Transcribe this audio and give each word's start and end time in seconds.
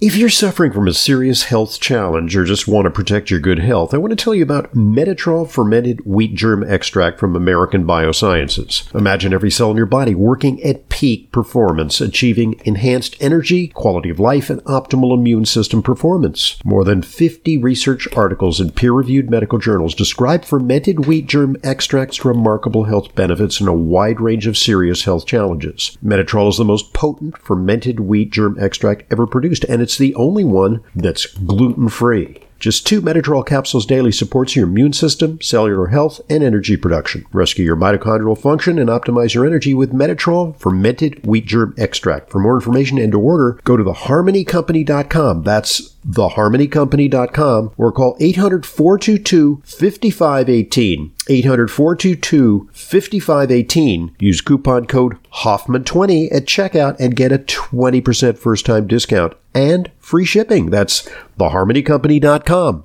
If 0.00 0.16
you're 0.16 0.30
suffering 0.30 0.72
from 0.72 0.88
a 0.88 0.94
serious 0.94 1.42
health 1.42 1.78
challenge 1.78 2.34
or 2.34 2.44
just 2.44 2.66
want 2.66 2.86
to 2.86 2.90
protect 2.90 3.30
your 3.30 3.38
good 3.38 3.58
health, 3.58 3.92
I 3.92 3.98
want 3.98 4.12
to 4.12 4.16
tell 4.16 4.34
you 4.34 4.42
about 4.42 4.72
Metatrol 4.72 5.46
fermented 5.46 6.06
wheat 6.06 6.34
germ 6.34 6.64
extract 6.64 7.20
from 7.20 7.36
American 7.36 7.86
Biosciences. 7.86 8.94
Imagine 8.94 9.34
every 9.34 9.50
cell 9.50 9.70
in 9.70 9.76
your 9.76 9.84
body 9.84 10.14
working 10.14 10.62
at 10.62 10.88
peak 11.00 11.32
performance, 11.32 11.98
achieving 11.98 12.60
enhanced 12.66 13.16
energy, 13.20 13.68
quality 13.68 14.10
of 14.10 14.20
life, 14.20 14.50
and 14.50 14.62
optimal 14.64 15.16
immune 15.16 15.46
system 15.46 15.82
performance. 15.82 16.58
More 16.62 16.84
than 16.84 17.00
50 17.00 17.56
research 17.56 18.06
articles 18.14 18.60
in 18.60 18.72
peer-reviewed 18.72 19.30
medical 19.30 19.58
journals 19.58 19.94
describe 19.94 20.44
fermented 20.44 21.06
wheat 21.06 21.26
germ 21.26 21.56
extract's 21.64 22.22
remarkable 22.22 22.84
health 22.84 23.14
benefits 23.14 23.62
in 23.62 23.66
a 23.66 23.72
wide 23.72 24.20
range 24.20 24.46
of 24.46 24.58
serious 24.58 25.04
health 25.04 25.24
challenges. 25.24 25.96
Metatrol 26.04 26.50
is 26.50 26.58
the 26.58 26.66
most 26.66 26.92
potent 26.92 27.38
fermented 27.38 28.00
wheat 28.00 28.30
germ 28.30 28.58
extract 28.58 29.10
ever 29.10 29.26
produced, 29.26 29.64
and 29.70 29.80
it's 29.80 29.96
the 29.96 30.14
only 30.16 30.44
one 30.44 30.82
that's 30.94 31.24
gluten 31.24 31.88
free. 31.88 32.42
Just 32.60 32.86
two 32.86 33.00
Metatrol 33.00 33.44
capsules 33.44 33.86
daily 33.86 34.12
supports 34.12 34.54
your 34.54 34.66
immune 34.66 34.92
system, 34.92 35.40
cellular 35.40 35.86
health, 35.86 36.20
and 36.28 36.44
energy 36.44 36.76
production. 36.76 37.24
Rescue 37.32 37.64
your 37.64 37.74
mitochondrial 37.74 38.36
function 38.36 38.78
and 38.78 38.90
optimize 38.90 39.32
your 39.32 39.46
energy 39.46 39.72
with 39.72 39.94
Metatrol 39.94 40.54
fermented 40.56 41.26
wheat 41.26 41.46
germ 41.46 41.74
extract. 41.78 42.28
For 42.28 42.38
more 42.38 42.56
information 42.56 42.98
and 42.98 43.12
to 43.12 43.18
order, 43.18 43.58
go 43.64 43.78
to 43.78 43.82
theharmonycompany.com. 43.82 45.42
That's 45.42 45.94
theharmonycompany.com 46.06 47.72
or 47.78 47.92
call 47.92 48.16
800 48.20 48.66
422 48.66 49.62
5518. 49.64 51.14
800 51.30 51.70
422 51.70 52.68
5518. 52.72 54.16
Use 54.18 54.40
coupon 54.40 54.86
code 54.86 55.16
Hoffman20 55.42 56.34
at 56.34 56.46
checkout 56.46 56.96
and 56.98 57.14
get 57.14 57.30
a 57.30 57.38
20% 57.38 58.36
first 58.36 58.66
time 58.66 58.88
discount 58.88 59.34
and 59.54 59.90
free 59.98 60.24
shipping. 60.24 60.70
That's 60.70 61.08
theharmonycompany.com. 61.38 62.84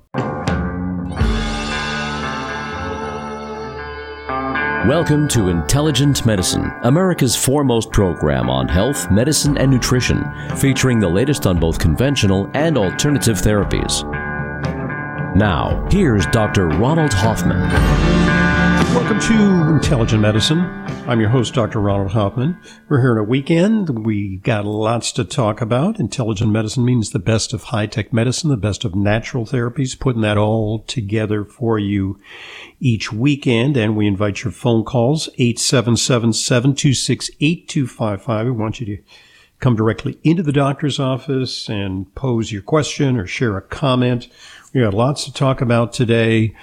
Welcome 4.87 5.27
to 5.29 5.47
Intelligent 5.47 6.27
Medicine, 6.27 6.71
America's 6.83 7.35
foremost 7.35 7.91
program 7.91 8.51
on 8.51 8.67
health, 8.67 9.09
medicine, 9.09 9.57
and 9.57 9.71
nutrition, 9.71 10.23
featuring 10.57 10.99
the 10.99 11.09
latest 11.09 11.47
on 11.47 11.59
both 11.59 11.79
conventional 11.79 12.51
and 12.53 12.77
alternative 12.77 13.37
therapies. 13.37 14.34
Now, 15.35 15.85
here's 15.91 16.25
Dr. 16.27 16.69
Ronald 16.69 17.11
Hoffman. 17.11 17.59
Welcome 18.95 19.19
to 19.19 19.69
Intelligent 19.69 20.21
Medicine. 20.21 20.61
I'm 21.09 21.19
your 21.19 21.27
host, 21.27 21.53
Dr. 21.53 21.81
Ronald 21.81 22.13
Hoffman. 22.13 22.57
We're 22.87 23.01
here 23.01 23.11
on 23.11 23.17
a 23.17 23.23
weekend. 23.23 24.05
We 24.05 24.37
got 24.37 24.65
lots 24.65 25.11
to 25.11 25.25
talk 25.25 25.59
about. 25.59 25.99
Intelligent 25.99 26.53
medicine 26.53 26.85
means 26.85 27.09
the 27.09 27.19
best 27.19 27.51
of 27.51 27.63
high 27.63 27.85
tech 27.85 28.13
medicine, 28.13 28.49
the 28.49 28.55
best 28.55 28.85
of 28.85 28.95
natural 28.95 29.45
therapies, 29.45 29.99
putting 29.99 30.21
that 30.21 30.37
all 30.37 30.79
together 30.83 31.43
for 31.43 31.77
you 31.77 32.17
each 32.79 33.11
weekend. 33.11 33.75
And 33.75 33.97
we 33.97 34.07
invite 34.07 34.45
your 34.45 34.53
phone 34.53 34.85
calls, 34.85 35.27
877 35.37 36.31
726 36.31 37.29
8255. 37.41 38.45
We 38.45 38.51
want 38.53 38.79
you 38.79 38.85
to 38.85 39.03
come 39.59 39.75
directly 39.75 40.17
into 40.23 40.43
the 40.43 40.51
doctor's 40.51 40.99
office 40.99 41.69
and 41.69 42.13
pose 42.15 42.51
your 42.51 42.61
question 42.61 43.17
or 43.17 43.25
share 43.25 43.57
a 43.57 43.61
comment. 43.61 44.27
We 44.75 44.81
got 44.81 44.93
lots 44.93 45.23
to 45.23 45.31
talk 45.31 45.61
about 45.61 45.93
today. 45.93 46.53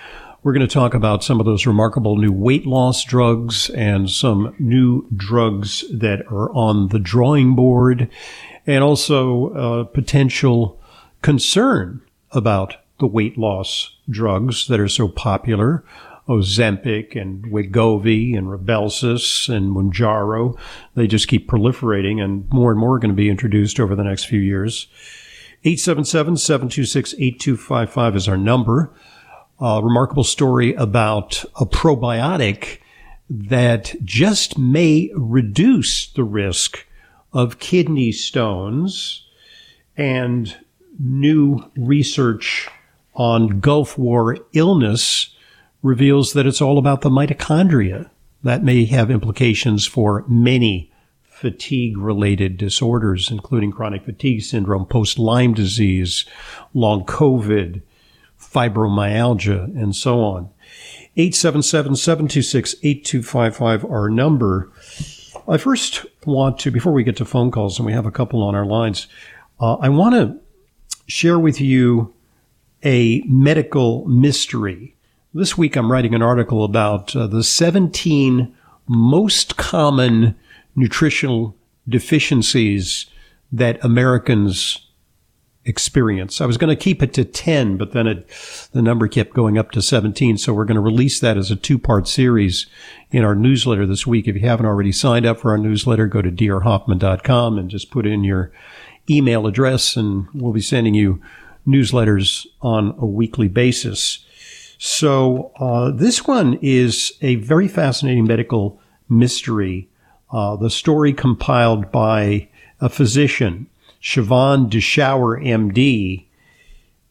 We're 0.42 0.52
going 0.52 0.68
to 0.68 0.72
talk 0.72 0.92
about 0.92 1.24
some 1.24 1.40
of 1.40 1.46
those 1.46 1.64
remarkable 1.64 2.18
new 2.18 2.30
weight 2.30 2.66
loss 2.66 3.02
drugs 3.04 3.70
and 3.70 4.10
some 4.10 4.54
new 4.58 5.08
drugs 5.16 5.82
that 5.90 6.26
are 6.30 6.52
on 6.52 6.88
the 6.88 6.98
drawing 6.98 7.54
board 7.54 8.10
and 8.66 8.84
also 8.84 9.86
potential 9.94 10.78
concern 11.22 12.02
about 12.32 12.76
the 13.00 13.06
weight 13.06 13.38
loss 13.38 13.96
drugs 14.10 14.66
that 14.66 14.78
are 14.78 14.88
so 14.88 15.08
popular. 15.08 15.82
Ozempic 16.28 17.18
and 17.18 17.46
Wegovy 17.46 18.36
and 18.36 18.48
Rybelsus 18.48 19.48
and 19.48 19.74
Mounjaro. 19.74 20.58
They 20.96 21.06
just 21.06 21.28
keep 21.28 21.48
proliferating 21.48 22.22
and 22.22 22.46
more 22.50 22.72
and 22.72 22.78
more 22.78 22.96
are 22.96 22.98
going 22.98 23.10
to 23.10 23.16
be 23.16 23.30
introduced 23.30 23.80
over 23.80 23.96
the 23.96 24.04
next 24.04 24.24
few 24.24 24.38
years. 24.38 24.86
877-726-8255 25.64 28.16
is 28.16 28.28
our 28.28 28.36
number. 28.36 28.92
A 29.60 29.80
remarkable 29.82 30.24
story 30.24 30.74
about 30.74 31.44
a 31.60 31.64
probiotic 31.64 32.78
that 33.30 33.94
just 34.04 34.58
may 34.58 35.10
reduce 35.14 36.08
the 36.08 36.24
risk 36.24 36.84
of 37.32 37.60
kidney 37.60 38.12
stones 38.12 39.24
and 39.96 40.56
new 40.98 41.70
research 41.76 42.68
on 43.14 43.60
Gulf 43.60 43.96
War 43.96 44.38
illness 44.52 45.28
reveals 45.82 46.32
that 46.32 46.46
it's 46.46 46.60
all 46.60 46.78
about 46.78 47.02
the 47.02 47.10
mitochondria. 47.10 48.10
That 48.42 48.64
may 48.64 48.84
have 48.86 49.10
implications 49.10 49.86
for 49.86 50.24
many 50.26 50.91
fatigue 51.42 51.98
related 51.98 52.56
disorders, 52.56 53.28
including 53.28 53.72
chronic 53.72 54.04
fatigue 54.04 54.42
syndrome, 54.42 54.86
post 54.86 55.18
Lyme 55.18 55.54
disease, 55.54 56.24
long 56.72 57.04
COVID, 57.04 57.82
fibromyalgia, 58.40 59.64
and 59.76 59.96
so 59.96 60.20
on. 60.20 60.48
877-726-8255 61.16 63.90
our 63.90 64.08
number. 64.08 64.70
I 65.48 65.56
first 65.56 66.06
want 66.24 66.60
to, 66.60 66.70
before 66.70 66.92
we 66.92 67.02
get 67.02 67.16
to 67.16 67.24
phone 67.24 67.50
calls, 67.50 67.76
and 67.76 67.86
we 67.86 67.92
have 67.92 68.06
a 68.06 68.12
couple 68.12 68.44
on 68.44 68.54
our 68.54 68.64
lines, 68.64 69.08
uh, 69.58 69.74
I 69.74 69.88
want 69.88 70.14
to 70.14 70.38
share 71.08 71.40
with 71.40 71.60
you 71.60 72.14
a 72.84 73.24
medical 73.26 74.06
mystery. 74.06 74.94
This 75.34 75.58
week 75.58 75.74
I'm 75.74 75.90
writing 75.90 76.14
an 76.14 76.22
article 76.22 76.62
about 76.62 77.16
uh, 77.16 77.26
the 77.26 77.42
17 77.42 78.56
most 78.86 79.56
common 79.56 80.36
nutritional 80.74 81.56
deficiencies 81.88 83.06
that 83.50 83.82
Americans 83.84 84.88
experience. 85.64 86.40
I 86.40 86.46
was 86.46 86.56
going 86.56 86.76
to 86.76 86.82
keep 86.82 87.02
it 87.02 87.12
to 87.14 87.24
10, 87.24 87.76
but 87.76 87.92
then 87.92 88.06
it, 88.06 88.28
the 88.72 88.82
number 88.82 89.06
kept 89.06 89.34
going 89.34 89.58
up 89.58 89.70
to 89.72 89.82
17. 89.82 90.38
So 90.38 90.52
we're 90.52 90.64
going 90.64 90.76
to 90.76 90.80
release 90.80 91.20
that 91.20 91.36
as 91.36 91.50
a 91.50 91.56
two 91.56 91.78
part 91.78 92.08
series 92.08 92.66
in 93.10 93.24
our 93.24 93.34
newsletter 93.34 93.86
this 93.86 94.06
week. 94.06 94.26
If 94.26 94.34
you 94.36 94.48
haven't 94.48 94.66
already 94.66 94.92
signed 94.92 95.26
up 95.26 95.38
for 95.38 95.50
our 95.52 95.58
newsletter, 95.58 96.06
go 96.06 96.22
to 96.22 96.32
drhoffman.com 96.32 97.58
and 97.58 97.70
just 97.70 97.90
put 97.90 98.06
in 98.06 98.24
your 98.24 98.50
email 99.08 99.46
address 99.46 99.96
and 99.96 100.26
we'll 100.34 100.52
be 100.52 100.60
sending 100.60 100.94
you 100.94 101.20
newsletters 101.66 102.46
on 102.60 102.94
a 102.98 103.06
weekly 103.06 103.48
basis. 103.48 104.24
So, 104.78 105.52
uh, 105.60 105.92
this 105.92 106.26
one 106.26 106.58
is 106.60 107.12
a 107.22 107.36
very 107.36 107.68
fascinating 107.68 108.26
medical 108.26 108.80
mystery 109.08 109.88
uh, 110.32 110.56
the 110.56 110.70
story 110.70 111.12
compiled 111.12 111.92
by 111.92 112.48
a 112.80 112.88
physician, 112.88 113.66
Siobhan 114.02 114.70
DeShower, 114.70 115.44
MD. 115.44 116.26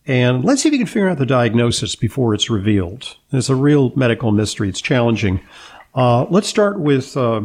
And 0.05 0.43
let's 0.43 0.63
see 0.63 0.69
if 0.69 0.73
you 0.73 0.79
can 0.79 0.87
figure 0.87 1.07
out 1.07 1.19
the 1.19 1.25
diagnosis 1.25 1.95
before 1.95 2.33
it's 2.33 2.49
revealed. 2.49 3.15
It's 3.31 3.49
a 3.49 3.55
real 3.55 3.95
medical 3.95 4.31
mystery. 4.31 4.67
It's 4.67 4.81
challenging. 4.81 5.39
Uh, 5.93 6.25
let's 6.25 6.47
start 6.47 6.79
with 6.79 7.15
uh, 7.15 7.41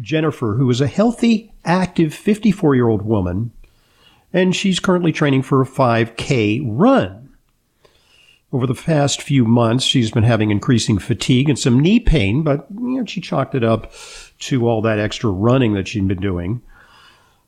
Jennifer, 0.00 0.54
who 0.54 0.70
is 0.70 0.80
a 0.80 0.86
healthy, 0.86 1.52
active 1.64 2.14
54 2.14 2.74
year 2.76 2.88
old 2.88 3.02
woman, 3.02 3.50
and 4.32 4.54
she's 4.54 4.78
currently 4.78 5.12
training 5.12 5.42
for 5.42 5.60
a 5.60 5.66
5K 5.66 6.62
run. 6.64 7.25
Over 8.56 8.66
the 8.66 8.74
past 8.74 9.20
few 9.20 9.44
months, 9.44 9.84
she's 9.84 10.10
been 10.10 10.22
having 10.24 10.50
increasing 10.50 10.98
fatigue 10.98 11.50
and 11.50 11.58
some 11.58 11.78
knee 11.78 12.00
pain, 12.00 12.42
but 12.42 12.66
you 12.70 12.96
know, 12.96 13.04
she 13.04 13.20
chalked 13.20 13.54
it 13.54 13.62
up 13.62 13.92
to 14.38 14.66
all 14.66 14.80
that 14.80 14.98
extra 14.98 15.30
running 15.30 15.74
that 15.74 15.86
she'd 15.86 16.08
been 16.08 16.22
doing. 16.22 16.62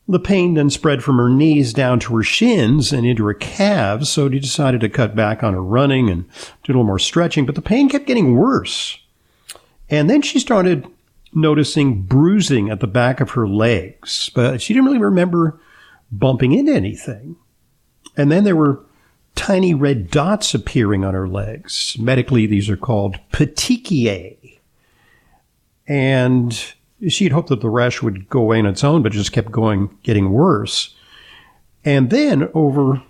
The 0.07 0.19
pain 0.19 0.53
then 0.53 0.69
spread 0.69 1.03
from 1.03 1.17
her 1.17 1.27
knees 1.27 1.73
down 1.73 1.99
to 2.01 2.15
her 2.17 2.21
shins 2.21 2.93
and 2.93 3.07
into 3.07 3.25
her 3.25 3.33
calves, 3.33 4.07
so 4.07 4.29
she 4.29 4.39
decided 4.39 4.81
to 4.81 4.87
cut 4.89 5.15
back 5.15 5.41
on 5.41 5.55
her 5.55 5.63
running 5.63 6.11
and 6.11 6.25
do 6.63 6.67
a 6.67 6.73
little 6.73 6.83
more 6.83 6.99
stretching, 6.99 7.43
but 7.47 7.55
the 7.55 7.61
pain 7.63 7.89
kept 7.89 8.05
getting 8.05 8.35
worse. 8.35 8.99
And 9.89 10.11
then 10.11 10.21
she 10.21 10.37
started 10.37 10.85
noticing 11.33 12.03
bruising 12.03 12.69
at 12.69 12.81
the 12.81 12.87
back 12.87 13.19
of 13.19 13.31
her 13.31 13.47
legs, 13.47 14.29
but 14.35 14.61
she 14.61 14.75
didn't 14.75 14.85
really 14.85 14.99
remember 14.99 15.59
bumping 16.11 16.51
into 16.51 16.71
anything. 16.71 17.35
And 18.15 18.31
then 18.31 18.43
there 18.43 18.55
were 18.55 18.85
tiny 19.39 19.73
red 19.73 20.11
dots 20.11 20.53
appearing 20.53 21.05
on 21.05 21.13
her 21.13 21.25
legs. 21.25 21.95
Medically, 21.97 22.45
these 22.45 22.69
are 22.69 22.75
called 22.75 23.17
petechiae. 23.31 24.59
And 25.87 26.73
she 27.07 27.23
had 27.23 27.31
hoped 27.31 27.47
that 27.47 27.61
the 27.61 27.69
rash 27.69 28.01
would 28.01 28.27
go 28.27 28.41
away 28.41 28.59
on 28.59 28.65
its 28.65 28.83
own, 28.83 29.01
but 29.01 29.13
it 29.13 29.17
just 29.17 29.31
kept 29.31 29.49
going, 29.49 29.97
getting 30.03 30.31
worse. 30.31 30.93
And 31.85 32.09
then 32.09 32.49
over 32.53 33.01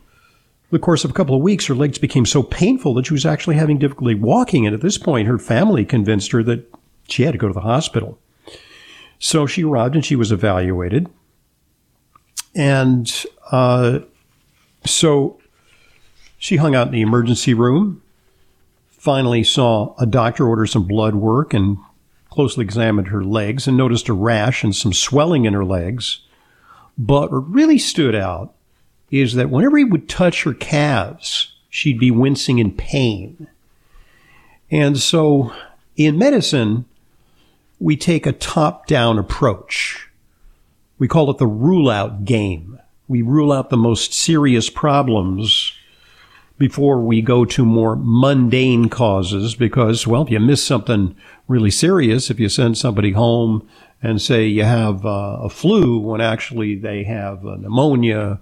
the 0.70 0.78
course 0.78 1.04
of 1.04 1.10
a 1.10 1.16
couple 1.16 1.36
of 1.36 1.42
weeks, 1.42 1.66
her 1.66 1.74
legs 1.74 1.98
became 1.98 2.28
so 2.28 2.44
painful 2.44 2.94
that 2.94 3.08
she 3.08 3.14
was 3.14 3.25
actually 3.25 3.56
having 3.56 3.80
difficulty 3.80 4.14
walking. 4.14 4.68
And 4.68 4.75
at 4.75 4.82
this 4.82 5.00
point, 5.00 5.28
her 5.28 5.40
family 5.40 5.84
convinced 5.84 6.32
her 6.32 6.44
that 6.44 6.72
she 7.08 7.24
had 7.24 7.32
to 7.32 7.40
go 7.40 7.48
to 7.48 7.54
the 7.56 7.62
hospital. 7.62 8.20
So 9.18 9.48
she 9.48 9.64
arrived 9.64 9.96
and 9.96 10.06
she 10.06 10.16
was 10.16 10.32
evaluated. 10.32 11.10
And 12.54 13.12
uh, 13.52 14.02
so 14.86 15.40
she 16.39 16.56
hung 16.56 16.74
out 16.74 16.88
in 16.88 16.94
the 16.94 17.01
emergency 17.01 17.53
room, 17.53 18.01
finally 18.88 19.44
saw 19.44 19.94
a 20.00 20.06
doctor 20.06 20.47
order 20.47 20.65
some 20.65 20.88
blood 20.88 21.13
work 21.13 21.53
and 21.53 21.77
closely 22.30 22.63
examined 22.63 23.09
her 23.09 23.24
legs 23.24 23.68
and 23.68 23.75
noticed 23.75 24.07
a 24.07 24.13
rash 24.13 24.63
and 24.63 24.74
some 24.75 24.94
swelling 24.94 25.45
in 25.45 25.53
her 25.53 25.65
legs. 25.65 26.21
But 26.97 27.31
what 27.31 27.51
really 27.51 27.77
stood 27.77 28.15
out 28.15 28.53
is 29.12 29.33
that 29.33 29.50
whenever 29.50 29.77
he 29.77 29.83
would 29.83 30.07
touch 30.07 30.44
her 30.44 30.53
calves, 30.53 31.53
she'd 31.69 32.00
be 32.00 32.12
wincing 32.12 32.59
in 32.59 32.71
pain. 32.71 33.47
And 34.71 34.97
so 34.97 35.51
in 35.97 36.18
medicine, 36.18 36.86
we 37.80 37.97
take 37.97 38.25
a 38.25 38.31
top 38.31 38.88
down 38.88 39.19
approach. 39.19 40.09
We 40.97 41.07
call 41.07 41.30
it 41.31 41.38
the 41.38 41.47
rule 41.47 41.89
out 41.89 42.24
game. 42.24 42.80
We 43.07 43.21
rule 43.24 43.51
out 43.51 43.69
the 43.69 43.77
most 43.77 44.13
serious 44.13 44.69
problems 44.69 45.74
before 46.60 47.00
we 47.00 47.22
go 47.22 47.46
to 47.46 47.66
more 47.66 47.96
mundane 47.96 48.90
causes 48.90 49.56
because, 49.56 50.06
well, 50.06 50.24
if 50.24 50.30
you 50.30 50.40
miss 50.40 50.62
something 50.62 51.16
really 51.48 51.72
serious, 51.72 52.30
if 52.30 52.40
you 52.40 52.50
send 52.50 52.78
somebody 52.78 53.14
home 53.14 53.68
and 54.04 54.22
say 54.22 54.46
you 54.46 54.66
have 54.66 55.06
uh, 55.06 55.40
a 55.42 55.50
flu 55.50 55.98
when 55.98 56.20
actually 56.20 56.76
they 56.76 57.04
have 57.06 57.46
a 57.46 57.58
pneumonia 57.58 58.40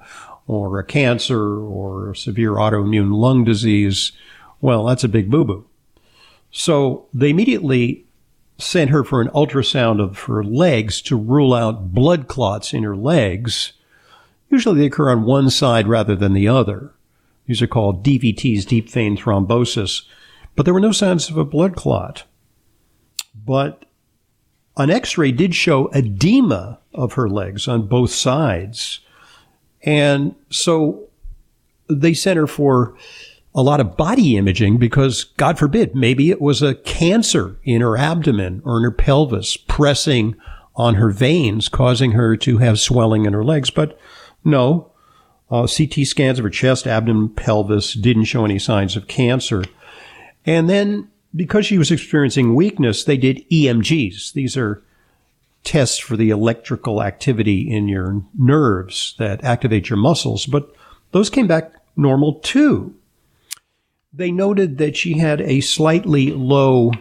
or 0.48 0.80
a 0.80 0.84
cancer 0.84 1.60
or 1.60 2.12
a 2.12 2.16
severe 2.16 2.54
autoimmune 2.54 3.14
lung 3.14 3.44
disease, 3.44 4.12
well, 4.62 4.86
that's 4.86 5.04
a 5.04 5.10
big 5.10 5.30
boo 5.30 5.46
boo. 5.46 5.68
So 6.50 7.08
they 7.14 7.30
immediately 7.30 8.06
sent 8.58 8.90
her 8.90 9.04
for 9.04 9.22
an 9.22 9.30
ultrasound 9.30 10.02
of 10.02 10.18
her 10.24 10.44
legs 10.44 11.02
to 11.04 11.16
rule 11.16 11.54
out 11.54 11.94
blood 11.94 12.28
clots 12.28 12.74
in 12.74 12.82
her 12.82 12.96
legs. 12.96 13.74
Usually 14.50 14.80
they 14.80 14.88
occur 14.88 15.12
on 15.12 15.24
one 15.24 15.52
side 15.52 15.88
rather 15.88 16.16
than 16.16 16.34
the 16.34 16.48
other. 16.48 16.94
These 17.48 17.62
are 17.62 17.68
called 17.68 18.06
DVTs, 18.06 18.66
deep 18.66 18.90
vein 18.90 19.18
thrombosis. 19.18 20.04
But 20.56 20.66
there 20.66 20.74
were 20.74 20.80
no 20.80 20.92
signs 20.92 21.30
of 21.30 21.38
a 21.38 21.46
blood 21.46 21.76
clot. 21.76 22.24
But 23.34 23.86
an 24.76 24.92
x 24.92 25.18
ray 25.18 25.32
did 25.32 25.56
show 25.56 25.88
edema 25.88 26.80
of 26.94 27.14
her 27.14 27.30
legs 27.30 27.68
on 27.68 27.88
both 27.88 28.12
sides. 28.12 29.00
And 29.84 30.36
so 30.50 31.08
they 31.90 32.14
sent 32.14 32.38
her 32.38 32.48
for 32.48 32.96
a 33.56 33.64
lot 33.64 33.80
of 33.80 33.98
body 33.98 34.38
imaging 34.38 34.78
because, 34.78 35.24
God 35.24 35.58
forbid, 35.58 35.96
maybe 35.96 36.30
it 36.30 36.42
was 36.42 36.62
a 36.62 36.76
cancer 36.76 37.58
in 37.64 37.82
her 37.82 37.98
abdomen 37.98 38.62
or 38.66 38.78
in 38.78 38.84
her 38.84 38.92
pelvis 38.92 39.58
pressing 39.58 40.36
on 40.76 40.96
her 40.96 41.10
veins, 41.10 41.70
causing 41.70 42.12
her 42.12 42.38
to 42.38 42.60
have 42.60 42.80
swelling 42.80 43.26
in 43.26 43.34
her 43.34 43.44
legs. 43.44 43.72
But 43.72 43.98
no, 44.44 44.92
uh, 45.50 45.68
CT 45.68 46.06
scans 46.06 46.40
of 46.40 46.44
her 46.44 46.50
chest, 46.50 46.88
abdomen, 46.88 47.30
pelvis 47.30 47.94
didn't 47.94 48.26
show 48.26 48.46
any 48.46 48.60
signs 48.60 48.96
of 48.96 49.08
cancer. 49.08 49.64
And 50.46 50.70
then 50.70 51.10
because 51.36 51.66
she 51.66 51.78
was 51.78 51.92
experiencing 51.92 52.56
weakness, 52.56 53.04
they 53.04 53.18
did 53.18 53.48
EMGs. 53.50 54.34
These 54.34 54.58
are 54.58 54.82
tests 55.64 55.98
for 55.98 56.16
the 56.16 56.30
electrical 56.30 57.04
activity 57.04 57.70
in 57.70 57.88
your 57.88 58.22
nerves 58.38 59.16
that 59.20 59.44
activate 59.44 59.90
your 59.90 59.98
muscles, 59.98 60.46
but 60.46 60.74
those 61.12 61.30
came 61.30 61.48
back 61.48 61.74
normal 61.96 62.36
too 62.36 62.96
they 64.18 64.32
noted 64.32 64.78
that 64.80 64.98
she 64.98 65.18
had 65.18 65.42
a 65.42 65.62
slightly 65.62 66.32
low 66.32 66.92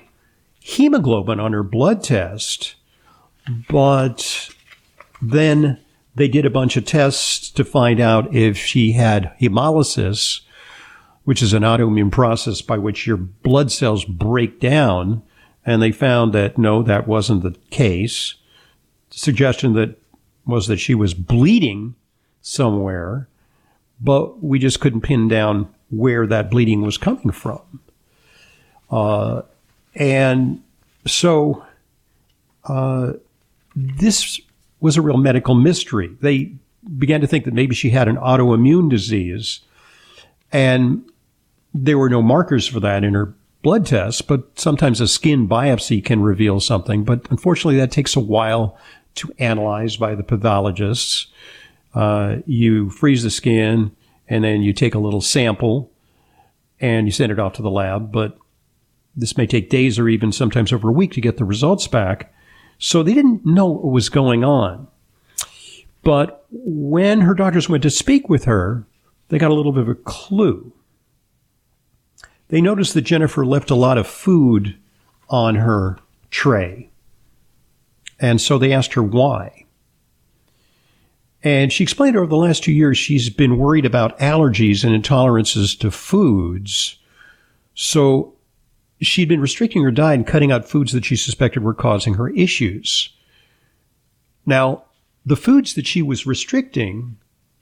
hemoglobin 0.60 1.40
on 1.40 1.52
her 1.52 1.62
blood 1.62 2.02
test, 2.02 2.74
but 3.68 4.50
then 5.22 5.80
they 6.16 6.28
did 6.28 6.46
a 6.46 6.50
bunch 6.50 6.76
of 6.76 6.84
tests 6.86 7.50
to 7.50 7.64
find 7.64 8.00
out 8.00 8.34
if 8.34 8.56
she 8.56 8.92
had 8.92 9.32
hemolysis, 9.38 10.40
which 11.24 11.42
is 11.42 11.52
an 11.52 11.62
autoimmune 11.62 12.10
process 12.10 12.62
by 12.62 12.78
which 12.78 13.06
your 13.06 13.18
blood 13.18 13.70
cells 13.70 14.04
break 14.04 14.58
down. 14.58 15.22
And 15.64 15.82
they 15.82 15.92
found 15.92 16.32
that 16.32 16.56
no, 16.56 16.82
that 16.82 17.06
wasn't 17.06 17.42
the 17.42 17.56
case. 17.70 18.34
The 19.10 19.18
suggestion 19.18 19.74
that 19.74 20.00
was 20.46 20.68
that 20.68 20.78
she 20.78 20.94
was 20.94 21.12
bleeding 21.12 21.94
somewhere, 22.40 23.28
but 24.00 24.42
we 24.42 24.58
just 24.58 24.80
couldn't 24.80 25.02
pin 25.02 25.28
down 25.28 25.68
where 25.90 26.26
that 26.26 26.50
bleeding 26.50 26.82
was 26.82 26.96
coming 26.96 27.30
from. 27.30 27.60
Uh, 28.90 29.42
and 29.94 30.62
so 31.06 31.64
uh, 32.64 33.14
this 33.74 34.40
was 34.80 34.96
a 34.96 35.02
real 35.02 35.16
medical 35.16 35.54
mystery. 35.54 36.16
They 36.20 36.54
began 36.98 37.20
to 37.20 37.26
think 37.26 37.44
that 37.44 37.54
maybe 37.54 37.74
she 37.74 37.90
had 37.90 38.08
an 38.08 38.16
autoimmune 38.16 38.90
disease, 38.90 39.60
and 40.52 41.04
there 41.74 41.98
were 41.98 42.10
no 42.10 42.22
markers 42.22 42.66
for 42.66 42.80
that 42.80 43.04
in 43.04 43.14
her 43.14 43.34
blood 43.62 43.86
tests, 43.86 44.22
but 44.22 44.58
sometimes 44.58 45.00
a 45.00 45.08
skin 45.08 45.48
biopsy 45.48 46.04
can 46.04 46.22
reveal 46.22 46.60
something. 46.60 47.04
But 47.04 47.26
unfortunately, 47.30 47.78
that 47.78 47.90
takes 47.90 48.14
a 48.14 48.20
while 48.20 48.78
to 49.16 49.32
analyze 49.38 49.96
by 49.96 50.14
the 50.14 50.22
pathologists. 50.22 51.26
Uh, 51.94 52.36
you 52.46 52.90
freeze 52.90 53.22
the 53.22 53.30
skin, 53.30 53.90
and 54.28 54.44
then 54.44 54.62
you 54.62 54.72
take 54.72 54.94
a 54.94 54.98
little 54.98 55.20
sample 55.20 55.90
and 56.80 57.06
you 57.06 57.12
send 57.12 57.32
it 57.32 57.38
off 57.38 57.54
to 57.54 57.62
the 57.62 57.70
lab. 57.70 58.12
But 58.12 58.38
this 59.16 59.36
may 59.36 59.46
take 59.46 59.70
days 59.70 59.98
or 59.98 60.08
even 60.08 60.32
sometimes 60.32 60.72
over 60.72 60.90
a 60.90 60.92
week 60.92 61.12
to 61.12 61.20
get 61.20 61.36
the 61.38 61.44
results 61.44 61.88
back. 61.88 62.32
So 62.78 63.02
they 63.02 63.14
didn't 63.14 63.46
know 63.46 63.66
what 63.66 63.92
was 63.92 64.08
going 64.08 64.44
on. 64.44 64.88
But 66.02 66.44
when 66.50 67.22
her 67.22 67.34
doctors 67.34 67.68
went 67.68 67.82
to 67.82 67.90
speak 67.90 68.28
with 68.28 68.44
her, 68.44 68.86
they 69.28 69.38
got 69.38 69.50
a 69.50 69.54
little 69.54 69.72
bit 69.72 69.82
of 69.82 69.88
a 69.88 69.94
clue. 69.94 70.72
They 72.48 72.60
noticed 72.60 72.94
that 72.94 73.02
Jennifer 73.02 73.44
left 73.44 73.70
a 73.70 73.74
lot 73.74 73.98
of 73.98 74.06
food 74.06 74.76
on 75.28 75.56
her 75.56 75.98
tray. 76.30 76.90
And 78.20 78.40
so 78.40 78.56
they 78.56 78.72
asked 78.72 78.94
her 78.94 79.02
why. 79.02 79.64
And 81.42 81.72
she 81.72 81.82
explained 81.82 82.16
over 82.16 82.26
the 82.26 82.36
last 82.36 82.62
two 82.62 82.72
years 82.72 82.98
she's 82.98 83.28
been 83.28 83.58
worried 83.58 83.84
about 83.84 84.18
allergies 84.18 84.84
and 84.84 84.94
intolerances 84.94 85.78
to 85.80 85.90
foods. 85.90 86.98
So 87.74 88.35
she'd 89.00 89.28
been 89.28 89.40
restricting 89.40 89.82
her 89.82 89.90
diet 89.90 90.18
and 90.18 90.26
cutting 90.26 90.52
out 90.52 90.68
foods 90.68 90.92
that 90.92 91.04
she 91.04 91.16
suspected 91.16 91.62
were 91.62 91.74
causing 91.74 92.14
her 92.14 92.30
issues. 92.30 93.10
Now, 94.44 94.84
the 95.24 95.36
foods 95.36 95.74
that 95.74 95.86
she 95.86 96.02
was 96.02 96.26
restricting 96.26 97.16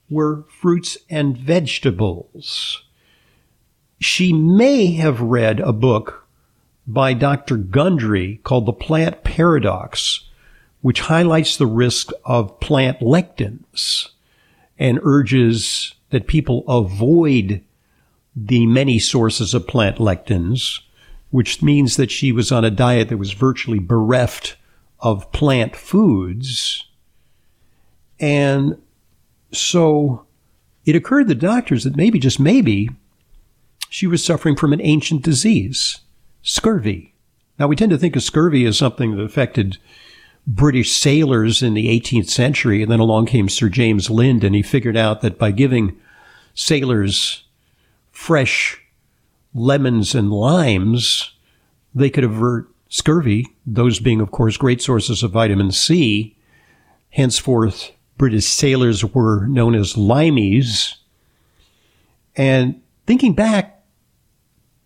were 0.09 0.45
fruits 0.49 0.97
and 1.09 1.37
vegetables. 1.37 2.83
She 3.99 4.33
may 4.33 4.93
have 4.93 5.19
read 5.19 5.59
a 5.59 5.73
book 5.73 6.27
by 6.85 7.13
Dr. 7.13 7.57
Gundry 7.57 8.39
called 8.43 8.67
The 8.67 8.73
Plant 8.73 9.23
Paradox, 9.23 10.29
which 10.81 11.01
highlights 11.01 11.57
the 11.57 11.65
risk 11.65 12.11
of 12.23 12.59
plant 12.59 12.99
lectins 12.99 14.09
and 14.77 14.99
urges 15.01 15.95
that 16.11 16.27
people 16.27 16.63
avoid 16.67 17.63
the 18.35 18.67
many 18.67 18.99
sources 18.99 19.53
of 19.53 19.67
plant 19.67 19.97
lectins, 19.97 20.81
which 21.35 21.61
means 21.61 21.97
that 21.97 22.09
she 22.09 22.31
was 22.31 22.49
on 22.49 22.63
a 22.63 22.71
diet 22.71 23.09
that 23.09 23.17
was 23.17 23.33
virtually 23.33 23.77
bereft 23.77 24.55
of 25.01 25.29
plant 25.33 25.75
foods. 25.75 26.87
And 28.21 28.81
so 29.51 30.25
it 30.85 30.95
occurred 30.95 31.23
to 31.23 31.33
the 31.33 31.35
doctors 31.35 31.83
that 31.83 31.97
maybe, 31.97 32.19
just 32.19 32.39
maybe, 32.39 32.89
she 33.89 34.07
was 34.07 34.23
suffering 34.23 34.55
from 34.55 34.71
an 34.71 34.79
ancient 34.79 35.23
disease, 35.23 35.99
scurvy. 36.41 37.13
Now, 37.59 37.67
we 37.67 37.75
tend 37.75 37.91
to 37.91 37.97
think 37.97 38.15
of 38.15 38.23
scurvy 38.23 38.63
as 38.63 38.77
something 38.77 39.17
that 39.17 39.21
affected 39.21 39.77
British 40.47 40.93
sailors 40.93 41.61
in 41.61 41.73
the 41.73 41.87
18th 41.99 42.29
century. 42.29 42.81
And 42.81 42.89
then 42.89 43.01
along 43.01 43.25
came 43.25 43.49
Sir 43.49 43.67
James 43.67 44.09
Lind, 44.09 44.45
and 44.45 44.55
he 44.55 44.61
figured 44.61 44.95
out 44.95 45.19
that 45.19 45.37
by 45.37 45.51
giving 45.51 45.99
sailors 46.53 47.43
fresh 48.13 48.79
lemons 49.55 50.13
and 50.13 50.31
limes, 50.31 51.31
they 51.95 52.09
could 52.09 52.25
avert 52.25 52.69
scurvy, 52.89 53.47
those 53.65 53.99
being, 53.99 54.21
of 54.21 54.29
course, 54.29 54.57
great 54.57 54.81
sources 54.81 55.23
of 55.23 55.31
vitamin 55.31 55.71
C. 55.71 56.35
Henceforth, 57.09 57.91
British 58.17 58.45
sailors 58.45 59.03
were 59.03 59.47
known 59.47 59.73
as 59.73 59.93
limeys. 59.93 60.95
And 62.35 62.81
thinking 63.07 63.33
back, 63.33 63.83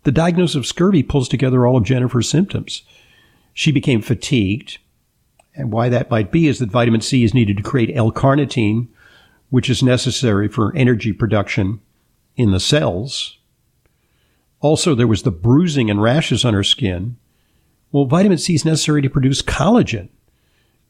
the 0.04 0.12
diagnosis 0.12 0.56
of 0.56 0.66
scurvy 0.66 1.04
pulls 1.04 1.28
together 1.28 1.66
all 1.66 1.78
of 1.78 1.84
Jennifer's 1.84 2.30
symptoms. 2.30 2.84
She 3.54 3.72
became 3.72 4.02
fatigued. 4.02 4.78
And 5.56 5.72
why 5.72 5.90
that 5.90 6.12
might 6.12 6.32
be 6.32 6.48
is 6.48 6.60
that 6.60 6.70
vitamin 6.70 7.02
C 7.02 7.24
is 7.24 7.34
needed 7.34 7.58
to 7.58 7.64
create 7.64 7.96
L-carnitine, 7.96 8.88
which 9.50 9.70
is 9.70 9.84
necessary 9.84 10.48
for 10.48 10.76
energy 10.76 11.12
production 11.12 11.82
in 12.38 12.52
the 12.52 12.60
cells. 12.60 13.39
Also, 14.62 14.94
there 14.94 15.08
was 15.08 15.24
the 15.24 15.32
bruising 15.32 15.90
and 15.90 16.02
rashes 16.02 16.44
on 16.44 16.54
her 16.54 16.64
skin. 16.64 17.18
Well, 17.92 18.06
vitamin 18.06 18.38
C 18.38 18.56
is 18.56 18.66
necessary 18.66 19.02
to 19.02 19.10
produce 19.10 19.42
collagen. 19.42 20.10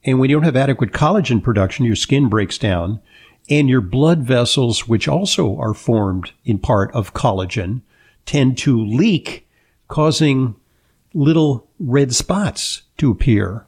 And 0.04 0.20
when 0.20 0.30
you 0.30 0.36
don't 0.36 0.44
have 0.44 0.56
adequate 0.56 0.92
collagen 0.92 1.44
production, 1.44 1.86
your 1.86 1.96
skin 1.96 2.30
breaks 2.30 2.58
down 2.58 3.02
And 3.50 3.68
your 3.68 3.82
blood 3.82 4.20
vessels, 4.24 4.88
which 4.88 5.08
also 5.08 5.58
are 5.58 5.74
formed 5.74 6.32
in 6.46 6.60
part 6.60 6.92
of 6.94 7.14
collagen, 7.14 7.82
tend 8.26 8.58
to 8.60 8.80
leak, 8.86 9.48
causing 9.88 10.56
little 11.14 11.68
red 11.80 12.14
spots 12.14 12.84
to 12.98 13.10
appear. 13.10 13.66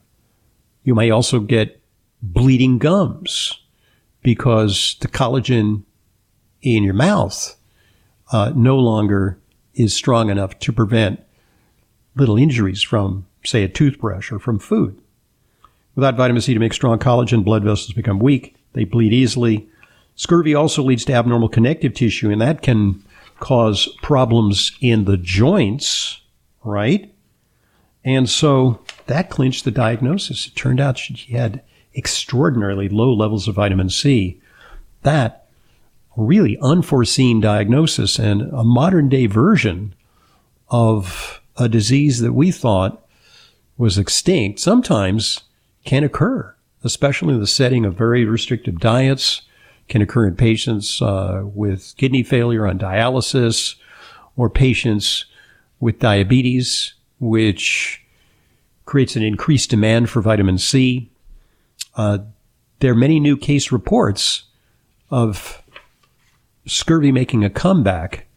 You 0.83 0.93
may 0.93 1.09
also 1.09 1.39
get 1.39 1.81
bleeding 2.21 2.77
gums 2.77 3.59
because 4.21 4.97
the 5.01 5.07
collagen 5.07 5.83
in 6.61 6.83
your 6.83 6.93
mouth 6.93 7.55
uh, 8.31 8.53
no 8.55 8.77
longer 8.77 9.39
is 9.73 9.93
strong 9.93 10.29
enough 10.29 10.57
to 10.59 10.73
prevent 10.73 11.23
little 12.15 12.37
injuries 12.37 12.81
from, 12.81 13.25
say, 13.43 13.63
a 13.63 13.69
toothbrush 13.69 14.31
or 14.31 14.39
from 14.39 14.59
food. 14.59 14.99
Without 15.95 16.15
vitamin 16.15 16.41
C 16.41 16.53
to 16.53 16.59
make 16.59 16.73
strong 16.73 16.99
collagen, 16.99 17.43
blood 17.43 17.63
vessels 17.63 17.93
become 17.93 18.19
weak. 18.19 18.55
They 18.73 18.85
bleed 18.85 19.13
easily. 19.13 19.67
Scurvy 20.15 20.55
also 20.55 20.83
leads 20.83 21.05
to 21.05 21.13
abnormal 21.13 21.49
connective 21.49 21.93
tissue, 21.93 22.31
and 22.31 22.41
that 22.41 22.61
can 22.61 23.03
cause 23.39 23.87
problems 24.01 24.71
in 24.81 25.05
the 25.05 25.17
joints, 25.17 26.21
right? 26.63 27.13
And 28.03 28.29
so 28.29 28.79
that 29.07 29.29
clinched 29.29 29.65
the 29.65 29.71
diagnosis. 29.71 30.47
It 30.47 30.55
turned 30.55 30.79
out 30.79 30.97
she 30.97 31.33
had 31.33 31.61
extraordinarily 31.95 32.87
low 32.87 33.13
levels 33.13 33.47
of 33.47 33.55
vitamin 33.55 33.89
C. 33.89 34.39
That 35.03 35.40
really 36.15 36.57
unforeseen 36.61 37.39
diagnosis 37.39 38.19
and 38.19 38.41
a 38.53 38.63
modern 38.63 39.09
day 39.09 39.25
version 39.25 39.93
of 40.69 41.41
a 41.57 41.69
disease 41.69 42.19
that 42.19 42.33
we 42.33 42.51
thought 42.51 43.05
was 43.77 43.97
extinct 43.97 44.59
sometimes 44.59 45.41
can 45.85 46.03
occur, 46.03 46.53
especially 46.83 47.33
in 47.33 47.39
the 47.39 47.47
setting 47.47 47.85
of 47.85 47.97
very 47.97 48.25
restrictive 48.25 48.79
diets, 48.79 49.41
can 49.87 50.01
occur 50.01 50.27
in 50.27 50.35
patients 50.35 51.01
uh, 51.01 51.41
with 51.43 51.93
kidney 51.97 52.23
failure 52.23 52.67
on 52.67 52.79
dialysis 52.79 53.75
or 54.37 54.49
patients 54.49 55.25
with 55.79 55.99
diabetes, 55.99 56.93
which 57.19 58.03
creates 58.85 59.15
an 59.15 59.23
increased 59.23 59.69
demand 59.69 60.09
for 60.09 60.21
vitamin 60.21 60.57
C. 60.57 61.11
Uh, 61.95 62.19
there 62.79 62.91
are 62.91 62.95
many 62.95 63.19
new 63.19 63.35
case 63.35 63.71
reports 63.71 64.43
of 65.09 65.60
scurvy 66.65 67.11
making 67.11 67.43
a 67.43 67.49
comeback 67.49 68.27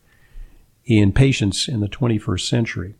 in 0.84 1.12
patients 1.12 1.68
in 1.68 1.78
the 1.80 1.88
21st 1.88 2.48
century. 2.48 2.94